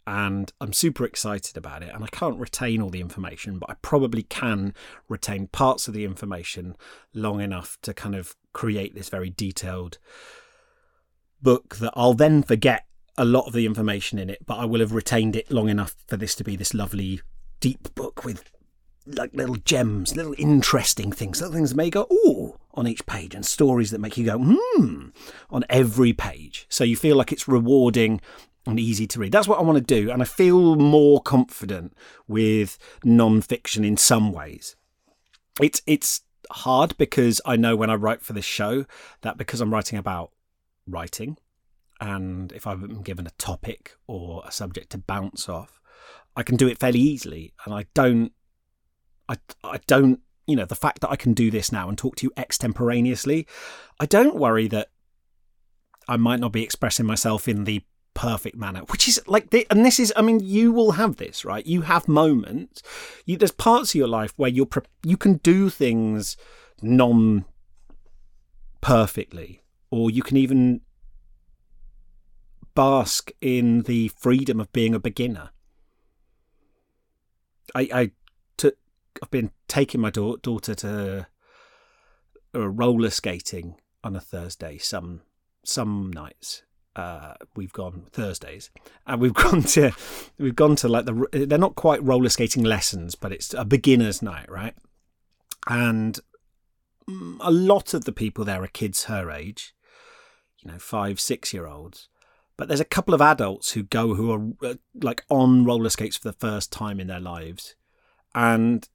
[0.07, 1.93] and I'm super excited about it.
[1.93, 4.73] And I can't retain all the information, but I probably can
[5.09, 6.77] retain parts of the information
[7.13, 9.97] long enough to kind of create this very detailed
[11.41, 12.85] book that I'll then forget
[13.17, 15.97] a lot of the information in it, but I will have retained it long enough
[16.07, 17.19] for this to be this lovely
[17.59, 18.49] deep book with
[19.05, 23.05] like little gems, little interesting things, little things that make you go, ooh, on each
[23.05, 25.07] page, and stories that make you go, hmm,
[25.49, 26.65] on every page.
[26.69, 28.21] So you feel like it's rewarding
[28.65, 29.31] and easy to read.
[29.31, 30.09] That's what I want to do.
[30.09, 31.93] And I feel more confident
[32.27, 34.75] with non-fiction in some ways.
[35.61, 38.85] It's it's hard because I know when I write for this show
[39.21, 40.31] that because I'm writing about
[40.87, 41.37] writing
[41.99, 45.79] and if I'm given a topic or a subject to bounce off,
[46.35, 47.53] I can do it fairly easily.
[47.65, 48.33] And I don't
[49.29, 52.17] I I don't you know, the fact that I can do this now and talk
[52.17, 53.47] to you extemporaneously,
[53.99, 54.89] I don't worry that
[56.07, 57.81] I might not be expressing myself in the
[58.13, 61.43] perfect manner which is like the, and this is i mean you will have this
[61.43, 61.65] right?
[61.65, 62.83] You have moments.
[63.25, 64.67] You there's parts of your life where you're
[65.03, 66.37] you can do things
[66.81, 67.45] non
[68.81, 70.81] perfectly or you can even
[72.75, 75.49] bask in the freedom of being a beginner.
[77.73, 78.11] I i
[79.21, 81.27] i've been taking my da- daughter to
[82.55, 85.21] uh, roller skating on a thursday some
[85.63, 86.63] some nights
[86.95, 88.69] uh, we've gone Thursdays,
[89.07, 89.91] and we've gone to
[90.37, 94.21] we've gone to like the they're not quite roller skating lessons, but it's a beginner's
[94.21, 94.75] night, right?
[95.67, 96.19] And
[97.41, 99.73] a lot of the people there are kids her age,
[100.59, 102.09] you know, five, six year olds.
[102.55, 106.17] But there's a couple of adults who go who are uh, like on roller skates
[106.17, 107.75] for the first time in their lives,
[108.35, 108.87] and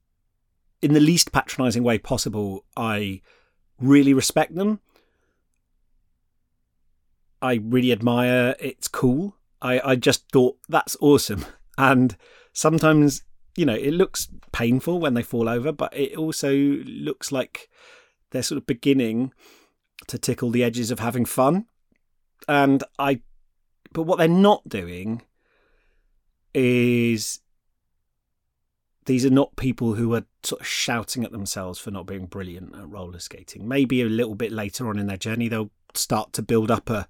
[0.81, 3.21] in the least patronising way possible, I
[3.79, 4.79] really respect them
[7.41, 8.55] I really admire.
[8.59, 9.35] It's cool.
[9.61, 11.45] I, I just thought that's awesome.
[11.77, 12.17] And
[12.51, 13.23] sometimes,
[13.55, 17.69] you know, it looks painful when they fall over, but it also looks like
[18.31, 19.31] they're sort of beginning
[20.07, 21.67] to tickle the edges of having fun.
[22.49, 23.21] And I,
[23.93, 25.21] but what they're not doing
[26.53, 27.39] is
[29.09, 32.75] these are not people who are sort of shouting at themselves for not being brilliant
[32.75, 33.67] at roller skating.
[33.67, 37.07] Maybe a little bit later on in their journey, they'll start to build up a,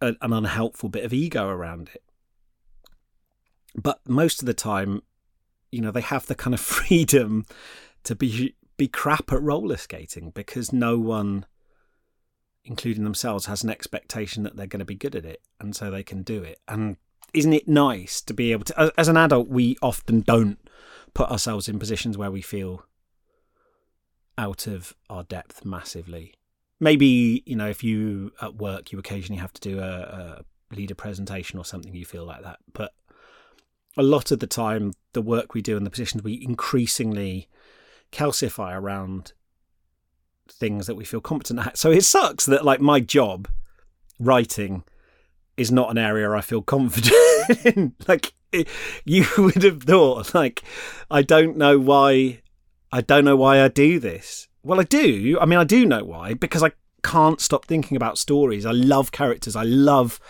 [0.00, 2.02] a an unhelpful bit of ego around it.
[3.76, 5.02] But most of the time,
[5.70, 7.46] you know, they have the kind of freedom
[8.02, 11.46] to be be crap at roller skating because no one
[12.64, 15.88] including themselves has an expectation that they're going to be good at it and so
[15.88, 16.96] they can do it and
[17.34, 20.58] isn't it nice to be able to as an adult we often don't
[21.14, 22.84] put ourselves in positions where we feel
[24.38, 26.34] out of our depth massively.
[26.78, 30.94] Maybe you know if you at work you occasionally have to do a, a leader
[30.94, 32.58] presentation or something you feel like that.
[32.72, 32.92] But
[33.96, 37.48] a lot of the time the work we do and the positions we increasingly
[38.12, 39.32] calcify around
[40.48, 41.78] things that we feel competent at.
[41.78, 43.48] So it sucks that like my job
[44.18, 44.84] writing
[45.60, 47.14] is not an area i feel confident
[47.64, 48.32] in like
[49.04, 50.62] you would have thought like
[51.10, 52.40] i don't know why
[52.90, 55.38] i don't know why i do this well, I do.
[55.40, 58.66] I mean, I do know why because I can't stop thinking about stories.
[58.66, 59.56] I love characters.
[59.56, 60.20] I love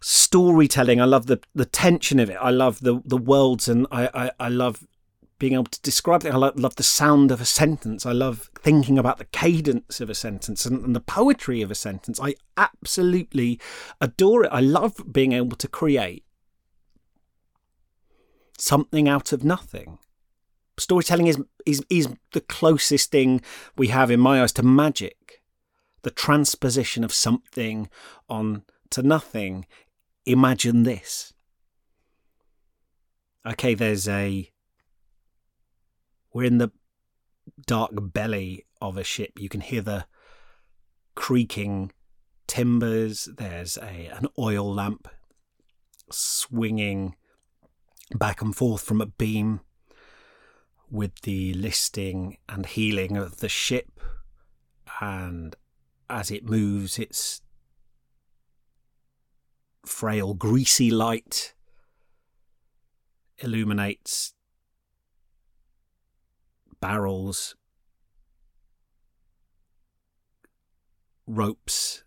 [0.00, 1.00] storytelling.
[1.00, 2.38] I love the the tension of it.
[2.40, 4.86] I love the the worlds, and I I, I love
[5.40, 6.32] being able to describe it.
[6.32, 8.06] I love, love, the sound of a sentence.
[8.06, 11.74] I love thinking about the cadence of a sentence and, and the poetry of a
[11.74, 12.20] sentence.
[12.22, 13.58] I absolutely
[14.00, 14.52] adore it.
[14.52, 16.24] I love being able to create
[18.56, 19.98] something out of nothing
[20.78, 23.40] storytelling is is is the closest thing
[23.76, 25.42] we have in my eyes to magic
[26.02, 27.88] the transposition of something
[28.28, 29.66] on to nothing
[30.26, 31.32] imagine this
[33.46, 34.50] okay there's a
[36.32, 36.70] we're in the
[37.66, 39.32] dark belly of a ship.
[39.38, 40.06] You can hear the
[41.14, 41.92] creaking
[42.46, 43.28] timbers.
[43.36, 45.08] There's a an oil lamp
[46.10, 47.16] swinging
[48.14, 49.60] back and forth from a beam
[50.90, 54.00] with the listing and heeling of the ship,
[55.00, 55.54] and
[56.08, 57.42] as it moves, its
[59.86, 61.54] frail, greasy light
[63.38, 64.34] illuminates
[66.80, 67.54] barrels,
[71.26, 72.02] ropes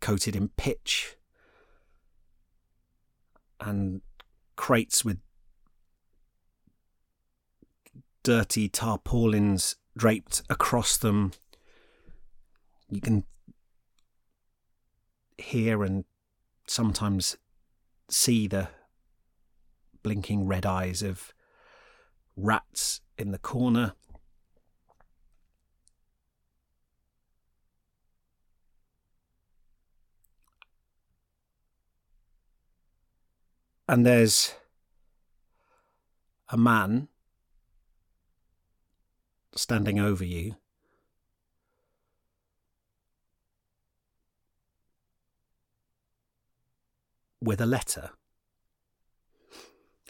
[0.00, 1.16] coated in pitch,
[3.60, 4.02] and
[4.56, 5.18] crates with
[8.22, 11.32] dirty tarpaulins draped across them.
[12.88, 13.24] You can
[15.38, 16.04] hear and
[16.66, 17.36] sometimes
[18.08, 18.68] see the
[20.02, 21.32] blinking red eyes of
[22.36, 23.94] rats in the corner.
[33.88, 34.54] And there's
[36.48, 37.08] a man
[39.54, 40.56] standing over you
[47.42, 48.10] with a letter.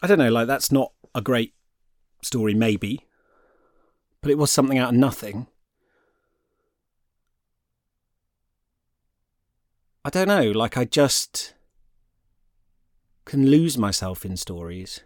[0.00, 1.54] I don't know, like that's not a great
[2.22, 3.06] story, maybe,
[4.20, 5.46] but it was something out of nothing.
[10.04, 11.54] I don't know, like I just
[13.24, 15.00] can lose myself in stories.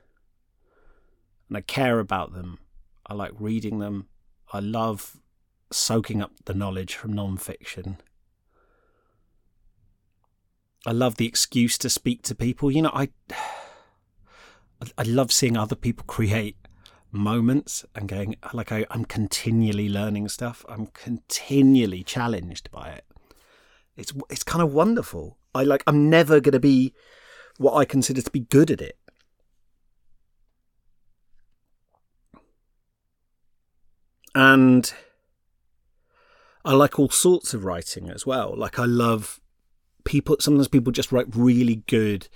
[1.48, 2.58] And I care about them.
[3.06, 4.08] I like reading them.
[4.52, 5.18] I love
[5.70, 7.98] soaking up the knowledge from non fiction.
[10.86, 12.70] I love the excuse to speak to people.
[12.70, 13.10] You know, I
[14.98, 16.56] I love seeing other people create
[17.16, 20.64] moments and going like I, I'm continually learning stuff.
[20.68, 23.04] I'm continually challenged by it.
[23.96, 25.38] It's it's kind of wonderful.
[25.54, 26.92] I like I'm never going to be
[27.58, 28.98] what I consider to be good at it.
[34.34, 34.92] And
[36.64, 38.54] I like all sorts of writing as well.
[38.54, 39.40] Like I love
[40.04, 42.28] people sometimes people just write really good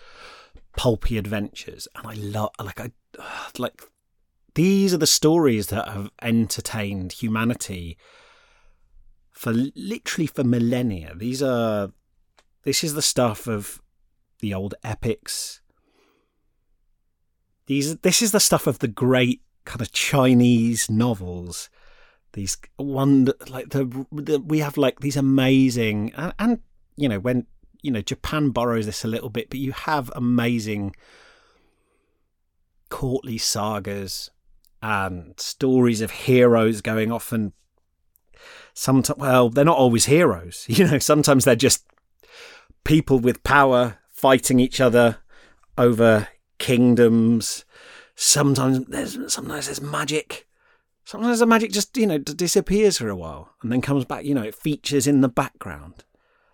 [0.76, 2.90] pulpy adventures and I love like I
[3.58, 3.82] like
[4.54, 7.96] these are the stories that have entertained humanity
[9.30, 11.14] for literally for millennia.
[11.16, 11.90] These are
[12.64, 13.80] this is the stuff of
[14.40, 15.60] the old epics.
[17.66, 21.70] These this is the stuff of the great kind of Chinese novels.
[22.32, 26.58] These wonder like the, the we have like these amazing and, and
[26.96, 27.46] you know when
[27.82, 30.94] you know Japan borrows this a little bit, but you have amazing
[32.88, 34.30] courtly sagas
[34.82, 37.52] and stories of heroes going off and
[38.72, 41.84] sometimes well they're not always heroes you know sometimes they're just
[42.84, 45.18] people with power fighting each other
[45.78, 46.28] over
[46.58, 47.64] kingdoms.
[48.14, 50.46] Sometimes there's sometimes there's magic.
[51.04, 54.34] Sometimes the magic just you know disappears for a while and then comes back you
[54.34, 56.04] know it features in the background.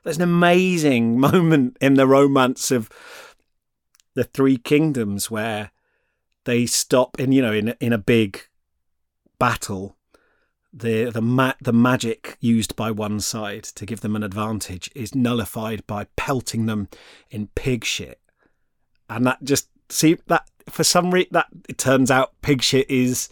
[0.04, 2.88] There's an amazing moment in the romance of
[4.14, 5.72] the three kingdoms where
[6.46, 8.40] they stop in you know in in a big
[9.38, 9.96] battle
[10.72, 15.14] the the ma- the magic used by one side to give them an advantage is
[15.14, 16.88] nullified by pelting them
[17.30, 18.20] in pig shit
[19.10, 23.28] and that just see that for some reason that it turns out pig shit is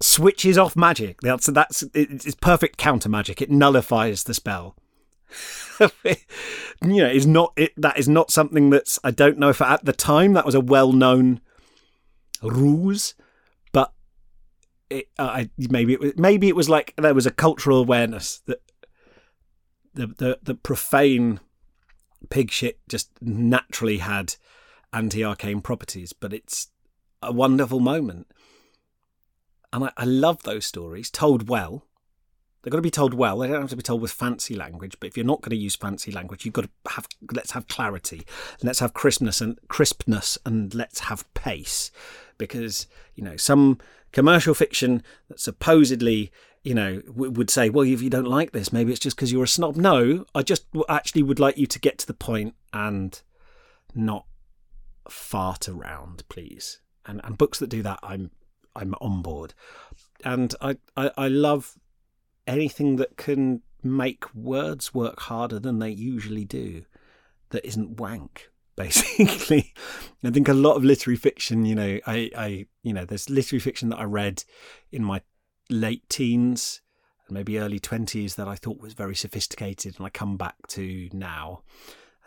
[0.00, 4.76] switches off magic that's that's it's perfect counter magic it nullifies the spell
[6.04, 6.16] you
[6.82, 7.72] know, is not it.
[7.76, 8.98] That is not something that's.
[9.04, 11.40] I don't know if at the time that was a well-known
[12.42, 13.14] ruse,
[13.72, 13.92] but
[14.90, 15.08] it.
[15.18, 16.12] Uh, I maybe it was.
[16.16, 18.62] Maybe it was like there was a cultural awareness that
[19.94, 21.40] the the the profane
[22.30, 24.34] pig shit just naturally had
[24.92, 26.68] anti-arcane properties, but it's
[27.22, 28.26] a wonderful moment.
[29.72, 31.84] And I, I love those stories told well
[32.62, 33.38] They've got to be told well.
[33.38, 34.96] They don't have to be told with fancy language.
[34.98, 37.68] But if you're not going to use fancy language, you've got to have let's have
[37.68, 38.26] clarity,
[38.62, 41.90] let's have crispness and crispness, and let's have pace,
[42.38, 43.78] because you know some
[44.12, 46.32] commercial fiction that supposedly
[46.62, 49.44] you know would say, well, if you don't like this, maybe it's just because you're
[49.44, 49.76] a snob.
[49.76, 53.20] No, I just actually would like you to get to the point and
[53.94, 54.26] not
[55.08, 56.80] fart around, please.
[57.06, 58.30] And and books that do that, I'm
[58.78, 59.54] I'm on board.
[60.24, 61.78] And I, I, I love
[62.46, 66.84] anything that can make words work harder than they usually do
[67.50, 69.74] that isn't wank basically
[70.24, 73.60] i think a lot of literary fiction you know i i you know there's literary
[73.60, 74.44] fiction that i read
[74.92, 75.20] in my
[75.68, 76.80] late teens
[77.26, 81.08] and maybe early 20s that i thought was very sophisticated and i come back to
[81.12, 81.62] now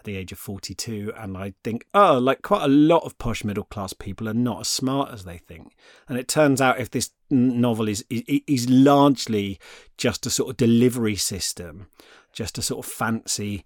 [0.02, 3.44] at the age of 42 and I think, oh, like quite a lot of posh
[3.44, 5.76] middle class people are not as smart as they think.
[6.10, 9.60] And it turns out if this novel is, is largely
[9.98, 11.86] just a sort of delivery system,
[12.34, 13.64] just a sort of fancy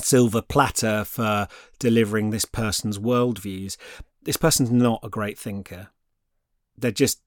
[0.00, 3.76] silver platter for delivering this person's worldviews,
[4.22, 5.88] this person's not a great thinker.
[6.76, 7.20] They're just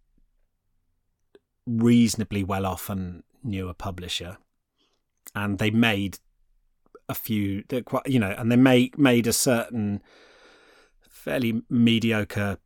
[1.66, 4.38] reasonably well off and knew a publisher.
[5.36, 6.20] And they made
[7.08, 10.02] a few quite you know, and they make made a certain
[11.10, 12.58] fairly mediocre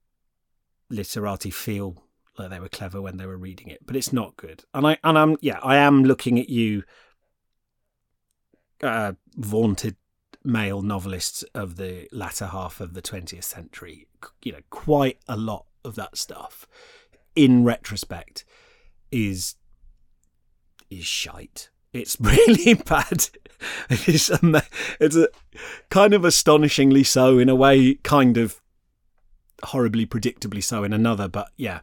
[0.89, 2.03] literati feel
[2.37, 4.63] like they were clever when they were reading it, but it's not good.
[4.73, 6.83] And I and I'm yeah, I am looking at you,
[8.85, 9.95] uh, vaunted
[10.43, 14.07] male novelists of the latter half of the 20th century.
[14.43, 16.67] You know, quite a lot of that stuff,
[17.35, 18.45] in retrospect,
[19.11, 19.55] is
[20.89, 21.69] is shite.
[21.93, 23.29] It's really bad.
[23.89, 24.29] It's
[24.99, 25.29] it's a
[25.89, 28.61] kind of astonishingly so in a way, kind of
[29.63, 31.27] horribly predictably so in another.
[31.27, 31.79] But yeah,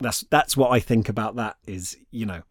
[0.00, 1.56] that's that's what I think about that.
[1.66, 2.42] Is you know,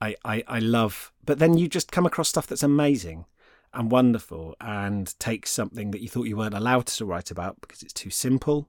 [0.00, 3.26] I I, I love, but then you just come across stuff that's amazing
[3.74, 7.82] and wonderful, and takes something that you thought you weren't allowed to write about because
[7.82, 8.68] it's too simple,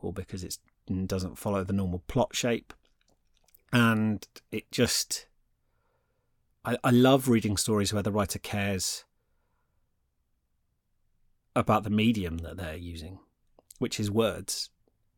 [0.00, 0.56] or because it
[1.06, 2.72] doesn't follow the normal plot shape,
[3.72, 5.26] and it just.
[6.64, 9.04] I, I love reading stories where the writer cares
[11.54, 13.18] about the medium that they're using,
[13.78, 14.70] which is words,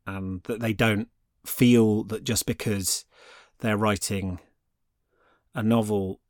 [0.07, 1.09] and that they don't
[1.45, 3.05] feel that just because
[3.61, 4.41] they're writing
[5.55, 6.21] a novel,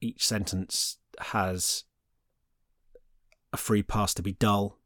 [0.00, 1.84] each sentence has
[3.52, 4.78] a free pass to be dull,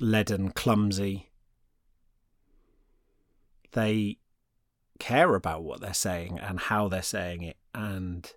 [0.00, 1.30] leaden, clumsy.
[3.72, 4.18] They
[4.98, 8.32] care about what they're saying and how they're saying it and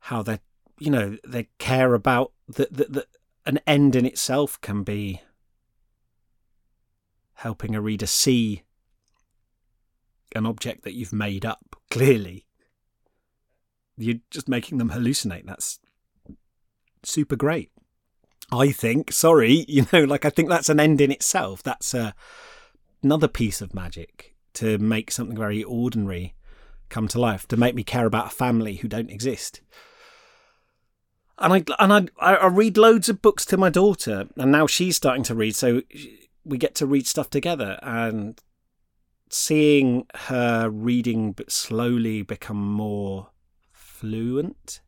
[0.00, 0.40] how they're
[0.78, 3.06] you know they care about that that
[3.46, 5.20] an end in itself can be
[7.34, 8.64] helping a reader see
[10.34, 12.44] an object that you've made up clearly
[13.96, 15.46] you're just making them hallucinate.
[15.46, 15.78] That's
[17.02, 17.70] super great.
[18.52, 21.62] I think sorry you know like i think that's an end in itself.
[21.62, 22.14] That's a,
[23.02, 26.34] another piece of magic to make something very ordinary
[26.88, 29.60] come to life to make me care about a family who don't exist.
[31.38, 34.96] And I and I I read loads of books to my daughter, and now she's
[34.96, 35.82] starting to read, so
[36.44, 37.78] we get to read stuff together.
[37.82, 38.40] And
[39.28, 43.30] seeing her reading, slowly become more
[44.04, 44.82] fluent,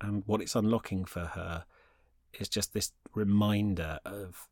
[0.00, 1.64] and what it's unlocking for her
[2.32, 4.48] is just this reminder of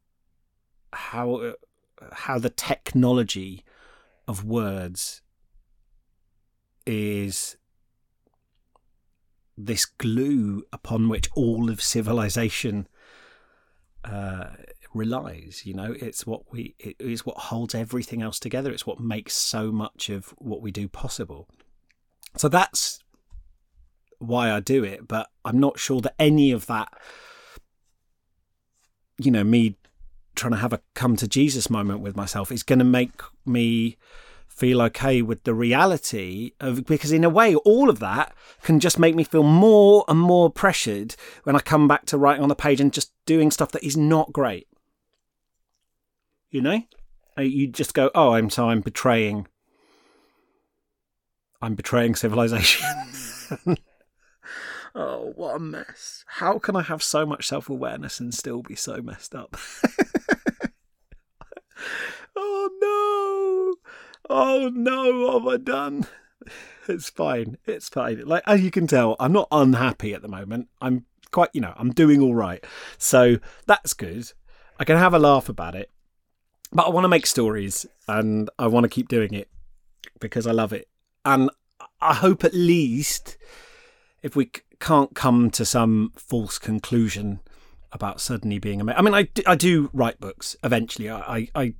[0.93, 1.55] how
[2.13, 3.65] how the technology
[4.27, 5.23] of words
[6.87, 7.57] is
[9.57, 12.89] this glue upon which all of civilization
[14.03, 14.47] uh,
[14.93, 15.63] relies.
[15.65, 18.73] You know, it's what we it is what holds everything else together.
[18.73, 21.49] It's what makes so much of what we do possible.
[22.37, 23.04] So that's
[24.19, 25.07] why I do it.
[25.07, 26.89] But I'm not sure that any of that,
[29.19, 29.77] you know, me
[30.35, 33.97] trying to have a come to Jesus moment with myself is going to make me
[34.55, 39.01] feel okay with the reality of because in a way all of that can just
[39.01, 42.55] make me feel more and more pressured when I come back to writing on the
[42.55, 44.69] page and just doing stuff that is not great.
[46.51, 46.83] You know?
[47.37, 49.49] Uh, you just go, "Oh, I'm so I'm betraying
[51.61, 52.87] I'm betraying civilization."
[54.95, 56.25] oh, what a mess.
[56.27, 59.57] How can I have so much self-awareness and still be so messed up?
[62.37, 63.45] oh no
[64.29, 66.07] oh no, what have I done?
[66.89, 67.57] It's fine.
[67.65, 68.27] It's fine.
[68.27, 70.69] Like as you can tell, I'm not unhappy at the moment.
[70.81, 72.65] I'm quite, you know, I'm doing all right.
[72.99, 74.33] So that's good.
[74.79, 75.91] I can have a laugh about it.
[76.73, 79.49] But I want to make stories and I want to keep doing it
[80.21, 80.89] because I love it.
[81.25, 81.51] And
[82.01, 83.39] I hope at least
[84.23, 84.51] if we
[84.81, 87.41] can't come to some false conclusion
[87.93, 88.93] about suddenly being a.
[88.93, 91.11] I mean, I do, I do write books eventually.
[91.11, 91.75] I, I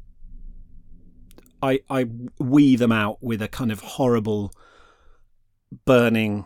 [1.65, 2.07] I I
[2.39, 4.53] wee them out with a kind of horrible
[5.87, 6.45] burning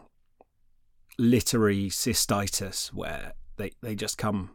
[1.19, 4.51] literary cystitis where they they just come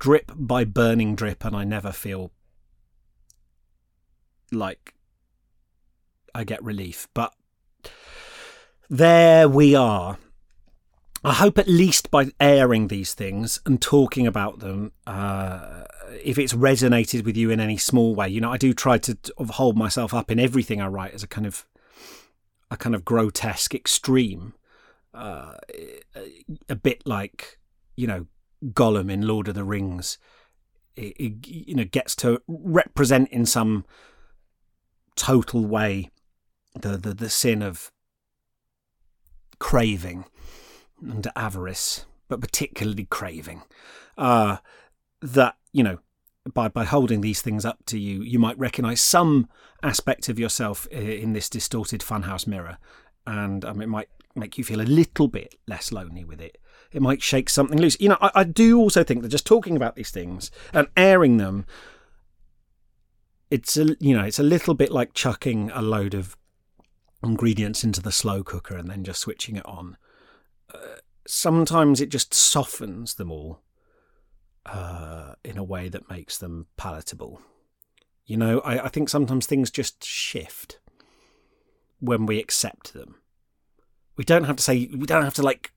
[0.00, 2.32] drip by burning drip and I never feel
[4.50, 4.94] like
[6.34, 7.32] I get relief but
[8.88, 10.18] there we are
[11.22, 15.84] I hope at least by airing these things and talking about them uh,
[16.24, 18.28] if it's resonated with you in any small way.
[18.28, 19.18] You know, I do try to
[19.50, 21.66] hold myself up in everything I write as a kind of
[22.70, 24.54] a kind of grotesque extreme,
[25.12, 25.54] uh,
[26.68, 27.58] a bit like
[27.96, 28.26] you know
[28.64, 30.16] Gollum in Lord of the Rings.
[30.96, 33.84] It, it, you know gets to represent in some
[35.16, 36.10] total way
[36.80, 37.92] the the, the sin of
[39.58, 40.24] craving
[41.02, 43.62] and avarice, but particularly craving.
[44.18, 44.58] Uh,
[45.22, 45.98] that you know
[46.52, 49.48] by by holding these things up to you, you might recognise some
[49.82, 52.78] aspect of yourself in this distorted funhouse mirror,
[53.26, 56.58] and um, it might make you feel a little bit less lonely with it.
[56.92, 57.96] It might shake something loose.
[58.00, 61.36] You know, I, I do also think that just talking about these things and airing
[61.36, 61.66] them,
[63.50, 66.36] it's a you know, it's a little bit like chucking a load of
[67.22, 69.96] ingredients into the slow cooker and then just switching it on.
[71.26, 73.60] Sometimes it just softens them all
[74.66, 77.40] uh, in a way that makes them palatable.
[78.26, 80.80] You know, I, I think sometimes things just shift
[81.98, 83.16] when we accept them.
[84.16, 85.72] We don't have to say, we don't have to like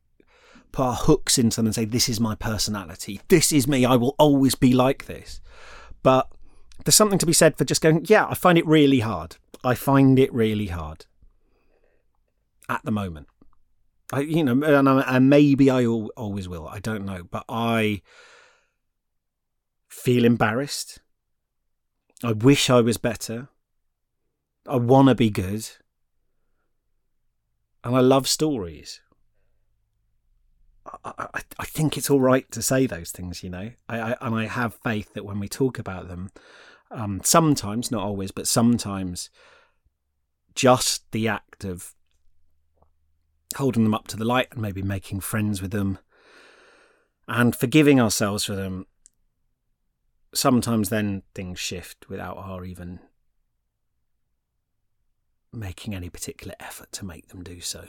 [0.71, 3.21] put our hooks into them and say, this is my personality.
[3.27, 3.85] This is me.
[3.85, 5.39] I will always be like this.
[6.01, 6.29] But
[6.83, 9.37] there's something to be said for just going, yeah, I find it really hard.
[9.63, 11.05] I find it really hard
[12.67, 13.27] at the moment.
[14.11, 16.67] I, you know, and, and maybe I always will.
[16.67, 18.01] I don't know, but I
[19.87, 20.99] feel embarrassed.
[22.23, 23.49] I wish I was better.
[24.67, 25.67] I want to be good.
[27.83, 29.01] And I love stories.
[31.03, 33.71] I, I, I, think it's all right to say those things, you know.
[33.89, 36.31] I, I, and I have faith that when we talk about them,
[36.91, 39.29] um, sometimes, not always, but sometimes,
[40.55, 41.93] just the act of
[43.57, 45.99] holding them up to the light and maybe making friends with them
[47.27, 48.85] and forgiving ourselves for them
[50.33, 52.99] sometimes then things shift without our even
[55.51, 57.85] making any particular effort to make them do so.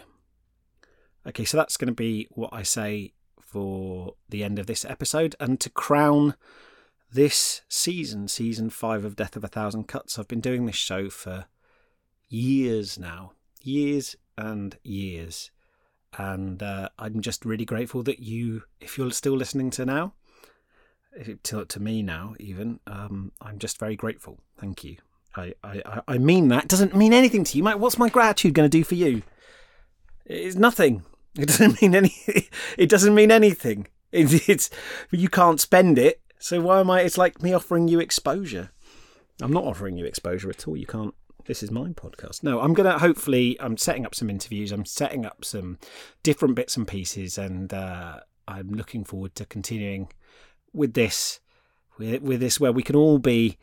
[1.26, 5.34] Okay, so that's going to be what I say for the end of this episode.
[5.40, 6.34] And to crown
[7.10, 11.08] this season, season five of Death of a Thousand Cuts, I've been doing this show
[11.08, 11.46] for
[12.28, 13.32] years now.
[13.62, 15.50] Years and years.
[16.16, 20.14] And uh, I'm just really grateful that you, if you're still listening to now,
[21.44, 24.40] to, to me now, even, um, I'm just very grateful.
[24.58, 24.96] Thank you.
[25.36, 26.64] I, I, I mean that.
[26.64, 27.64] It doesn't mean anything to you.
[27.64, 29.22] What's my gratitude going to do for you?
[30.24, 31.04] It's nothing.
[31.36, 32.14] It doesn't mean any.
[32.78, 33.88] It doesn't mean anything.
[34.12, 34.70] It's, it's
[35.10, 36.20] you can't spend it.
[36.38, 37.00] So why am I?
[37.00, 38.70] It's like me offering you exposure.
[39.40, 40.76] I'm not offering you exposure at all.
[40.76, 41.14] You can't.
[41.46, 42.42] This is my podcast.
[42.42, 42.98] No, I'm gonna.
[42.98, 44.72] Hopefully, I'm setting up some interviews.
[44.72, 45.78] I'm setting up some
[46.22, 50.08] different bits and pieces, and uh, I'm looking forward to continuing
[50.72, 51.40] with this.
[51.98, 53.56] With, with this, where we can all be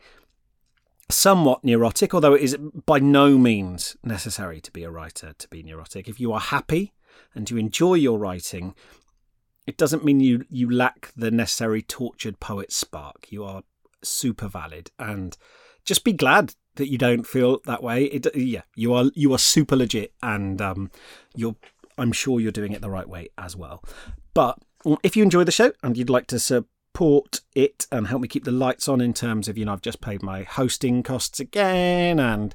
[1.10, 2.56] somewhat neurotic, although it is
[2.86, 6.08] by no means necessary to be a writer to be neurotic.
[6.08, 6.94] If you are happy
[7.34, 8.74] and you enjoy your writing,
[9.66, 13.30] it doesn't mean you, you lack the necessary tortured poet spark.
[13.30, 13.62] You are
[14.02, 15.36] super valid and
[15.84, 18.04] just be glad that you don't feel that way.
[18.04, 20.90] It, yeah, you are you are super legit and um,
[21.34, 21.56] you're
[21.98, 23.82] I'm sure you're doing it the right way as well.
[24.34, 24.58] But
[25.02, 28.44] if you enjoy the show and you'd like to support it and help me keep
[28.44, 32.18] the lights on in terms of, you know, I've just paid my hosting costs again
[32.18, 32.54] and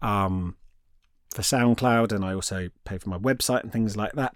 [0.00, 0.56] um,
[1.32, 4.34] for SoundCloud and I also pay for my website and things like that.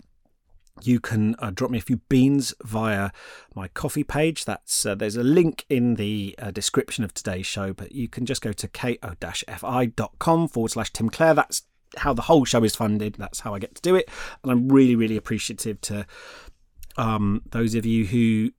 [0.82, 3.10] You can uh, drop me a few beans via
[3.54, 4.44] my Ko-fi page.
[4.44, 8.26] That's uh, there's a link in the uh, description of today's show, but you can
[8.26, 11.34] just go to ko-fi.com forward slash Tim Clare.
[11.34, 11.62] That's
[11.96, 13.14] how the whole show is funded.
[13.14, 14.08] That's how I get to do it,
[14.42, 16.06] and I'm really, really appreciative to
[16.96, 18.50] um, those of you who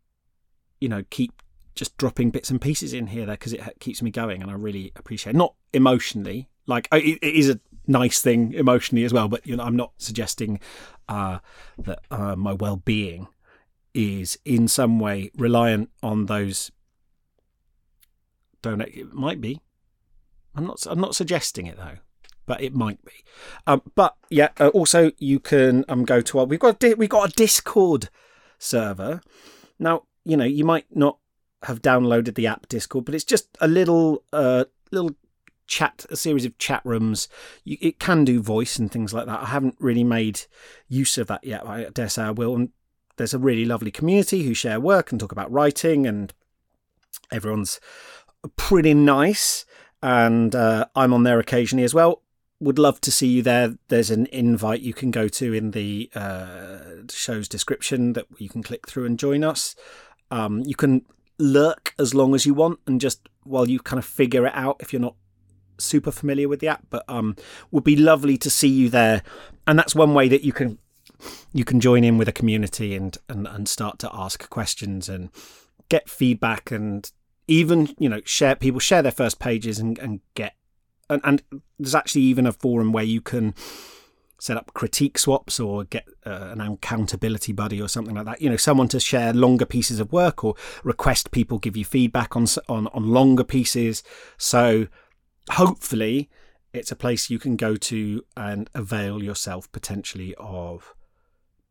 [0.79, 1.41] you know, keep
[1.75, 4.55] just dropping bits and pieces in here there because it keeps me going, and I
[4.55, 5.35] really appreciate.
[5.35, 5.37] It.
[5.37, 9.75] Not emotionally, like it is a nice thing emotionally as well, but you know, I'm
[9.75, 10.59] not suggesting
[11.07, 11.39] uh,
[11.77, 13.27] that uh, my well-being
[13.93, 16.71] is in some way reliant on those
[18.61, 18.95] donate.
[18.95, 19.61] It might be.
[20.55, 20.85] I'm not.
[20.87, 21.97] I'm not suggesting it though
[22.47, 23.11] but it might be.
[23.67, 27.09] Um, but yeah, uh, also you can um, go to our we've got a, we've
[27.09, 28.09] got a Discord
[28.57, 29.21] server.
[29.77, 31.19] Now you know, you might not
[31.63, 35.11] have downloaded the app Discord, but it's just a little uh, little
[35.67, 37.27] chat, a series of chat rooms.
[37.63, 39.41] You, it can do voice and things like that.
[39.41, 40.41] I haven't really made
[40.87, 41.67] use of that yet.
[41.67, 42.55] I dare say I will.
[42.55, 42.69] And
[43.17, 46.33] there's a really lovely community who share work and talk about writing, and
[47.31, 47.79] everyone's
[48.55, 49.65] pretty nice.
[50.01, 52.21] And uh, I'm on there occasionally as well.
[52.59, 53.75] Would love to see you there.
[53.87, 58.63] There's an invite you can go to in the uh, show's description that you can
[58.63, 59.75] click through and join us.
[60.31, 61.05] Um, you can
[61.39, 64.77] lurk as long as you want and just while you kind of figure it out
[64.79, 65.15] if you're not
[65.79, 67.35] super familiar with the app but um
[67.71, 69.21] would be lovely to see you there
[69.65, 70.77] and that's one way that you can
[71.53, 75.29] you can join in with a community and and, and start to ask questions and
[75.89, 77.11] get feedback and
[77.47, 80.53] even you know share people share their first pages and, and get
[81.09, 81.43] and, and
[81.79, 83.53] there's actually even a forum where you can
[84.39, 88.41] set up critique swaps or get uh, an accountability buddy or something like that.
[88.41, 92.35] You know, someone to share longer pieces of work or request people give you feedback
[92.35, 94.03] on on on longer pieces.
[94.37, 94.87] So
[95.51, 96.29] hopefully,
[96.73, 100.93] it's a place you can go to and avail yourself potentially of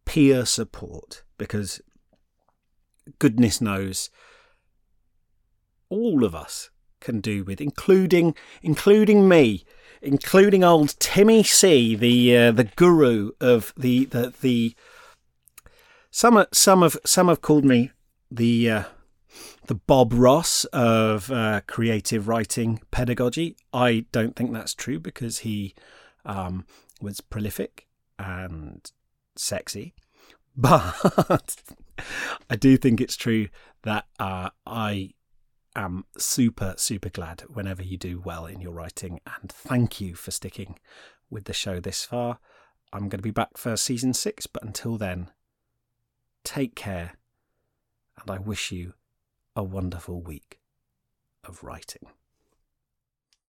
[0.04, 1.80] peer support because
[3.18, 4.10] goodness knows
[5.88, 6.70] all of us
[7.00, 9.64] can do with including including me
[10.02, 14.74] including old Timmy C, the uh, the guru of the the the.
[16.10, 17.90] Some some have some have called me
[18.30, 18.84] the uh,
[19.66, 23.56] the Bob Ross of uh, creative writing pedagogy.
[23.72, 25.74] I don't think that's true because he
[26.24, 26.66] um,
[27.00, 27.86] was prolific
[28.18, 28.90] and
[29.36, 29.94] sexy,
[30.56, 31.56] But
[32.48, 33.48] I do think it's true
[33.82, 35.10] that uh, I
[35.74, 39.20] am super, super glad whenever you do well in your writing.
[39.26, 40.78] And thank you for sticking
[41.28, 42.38] with the show this far.
[42.90, 45.30] I'm going to be back for season six, but until then,
[46.42, 47.12] take care.
[48.18, 48.94] And I wish you
[49.56, 50.60] a wonderful week
[51.42, 52.06] of writing.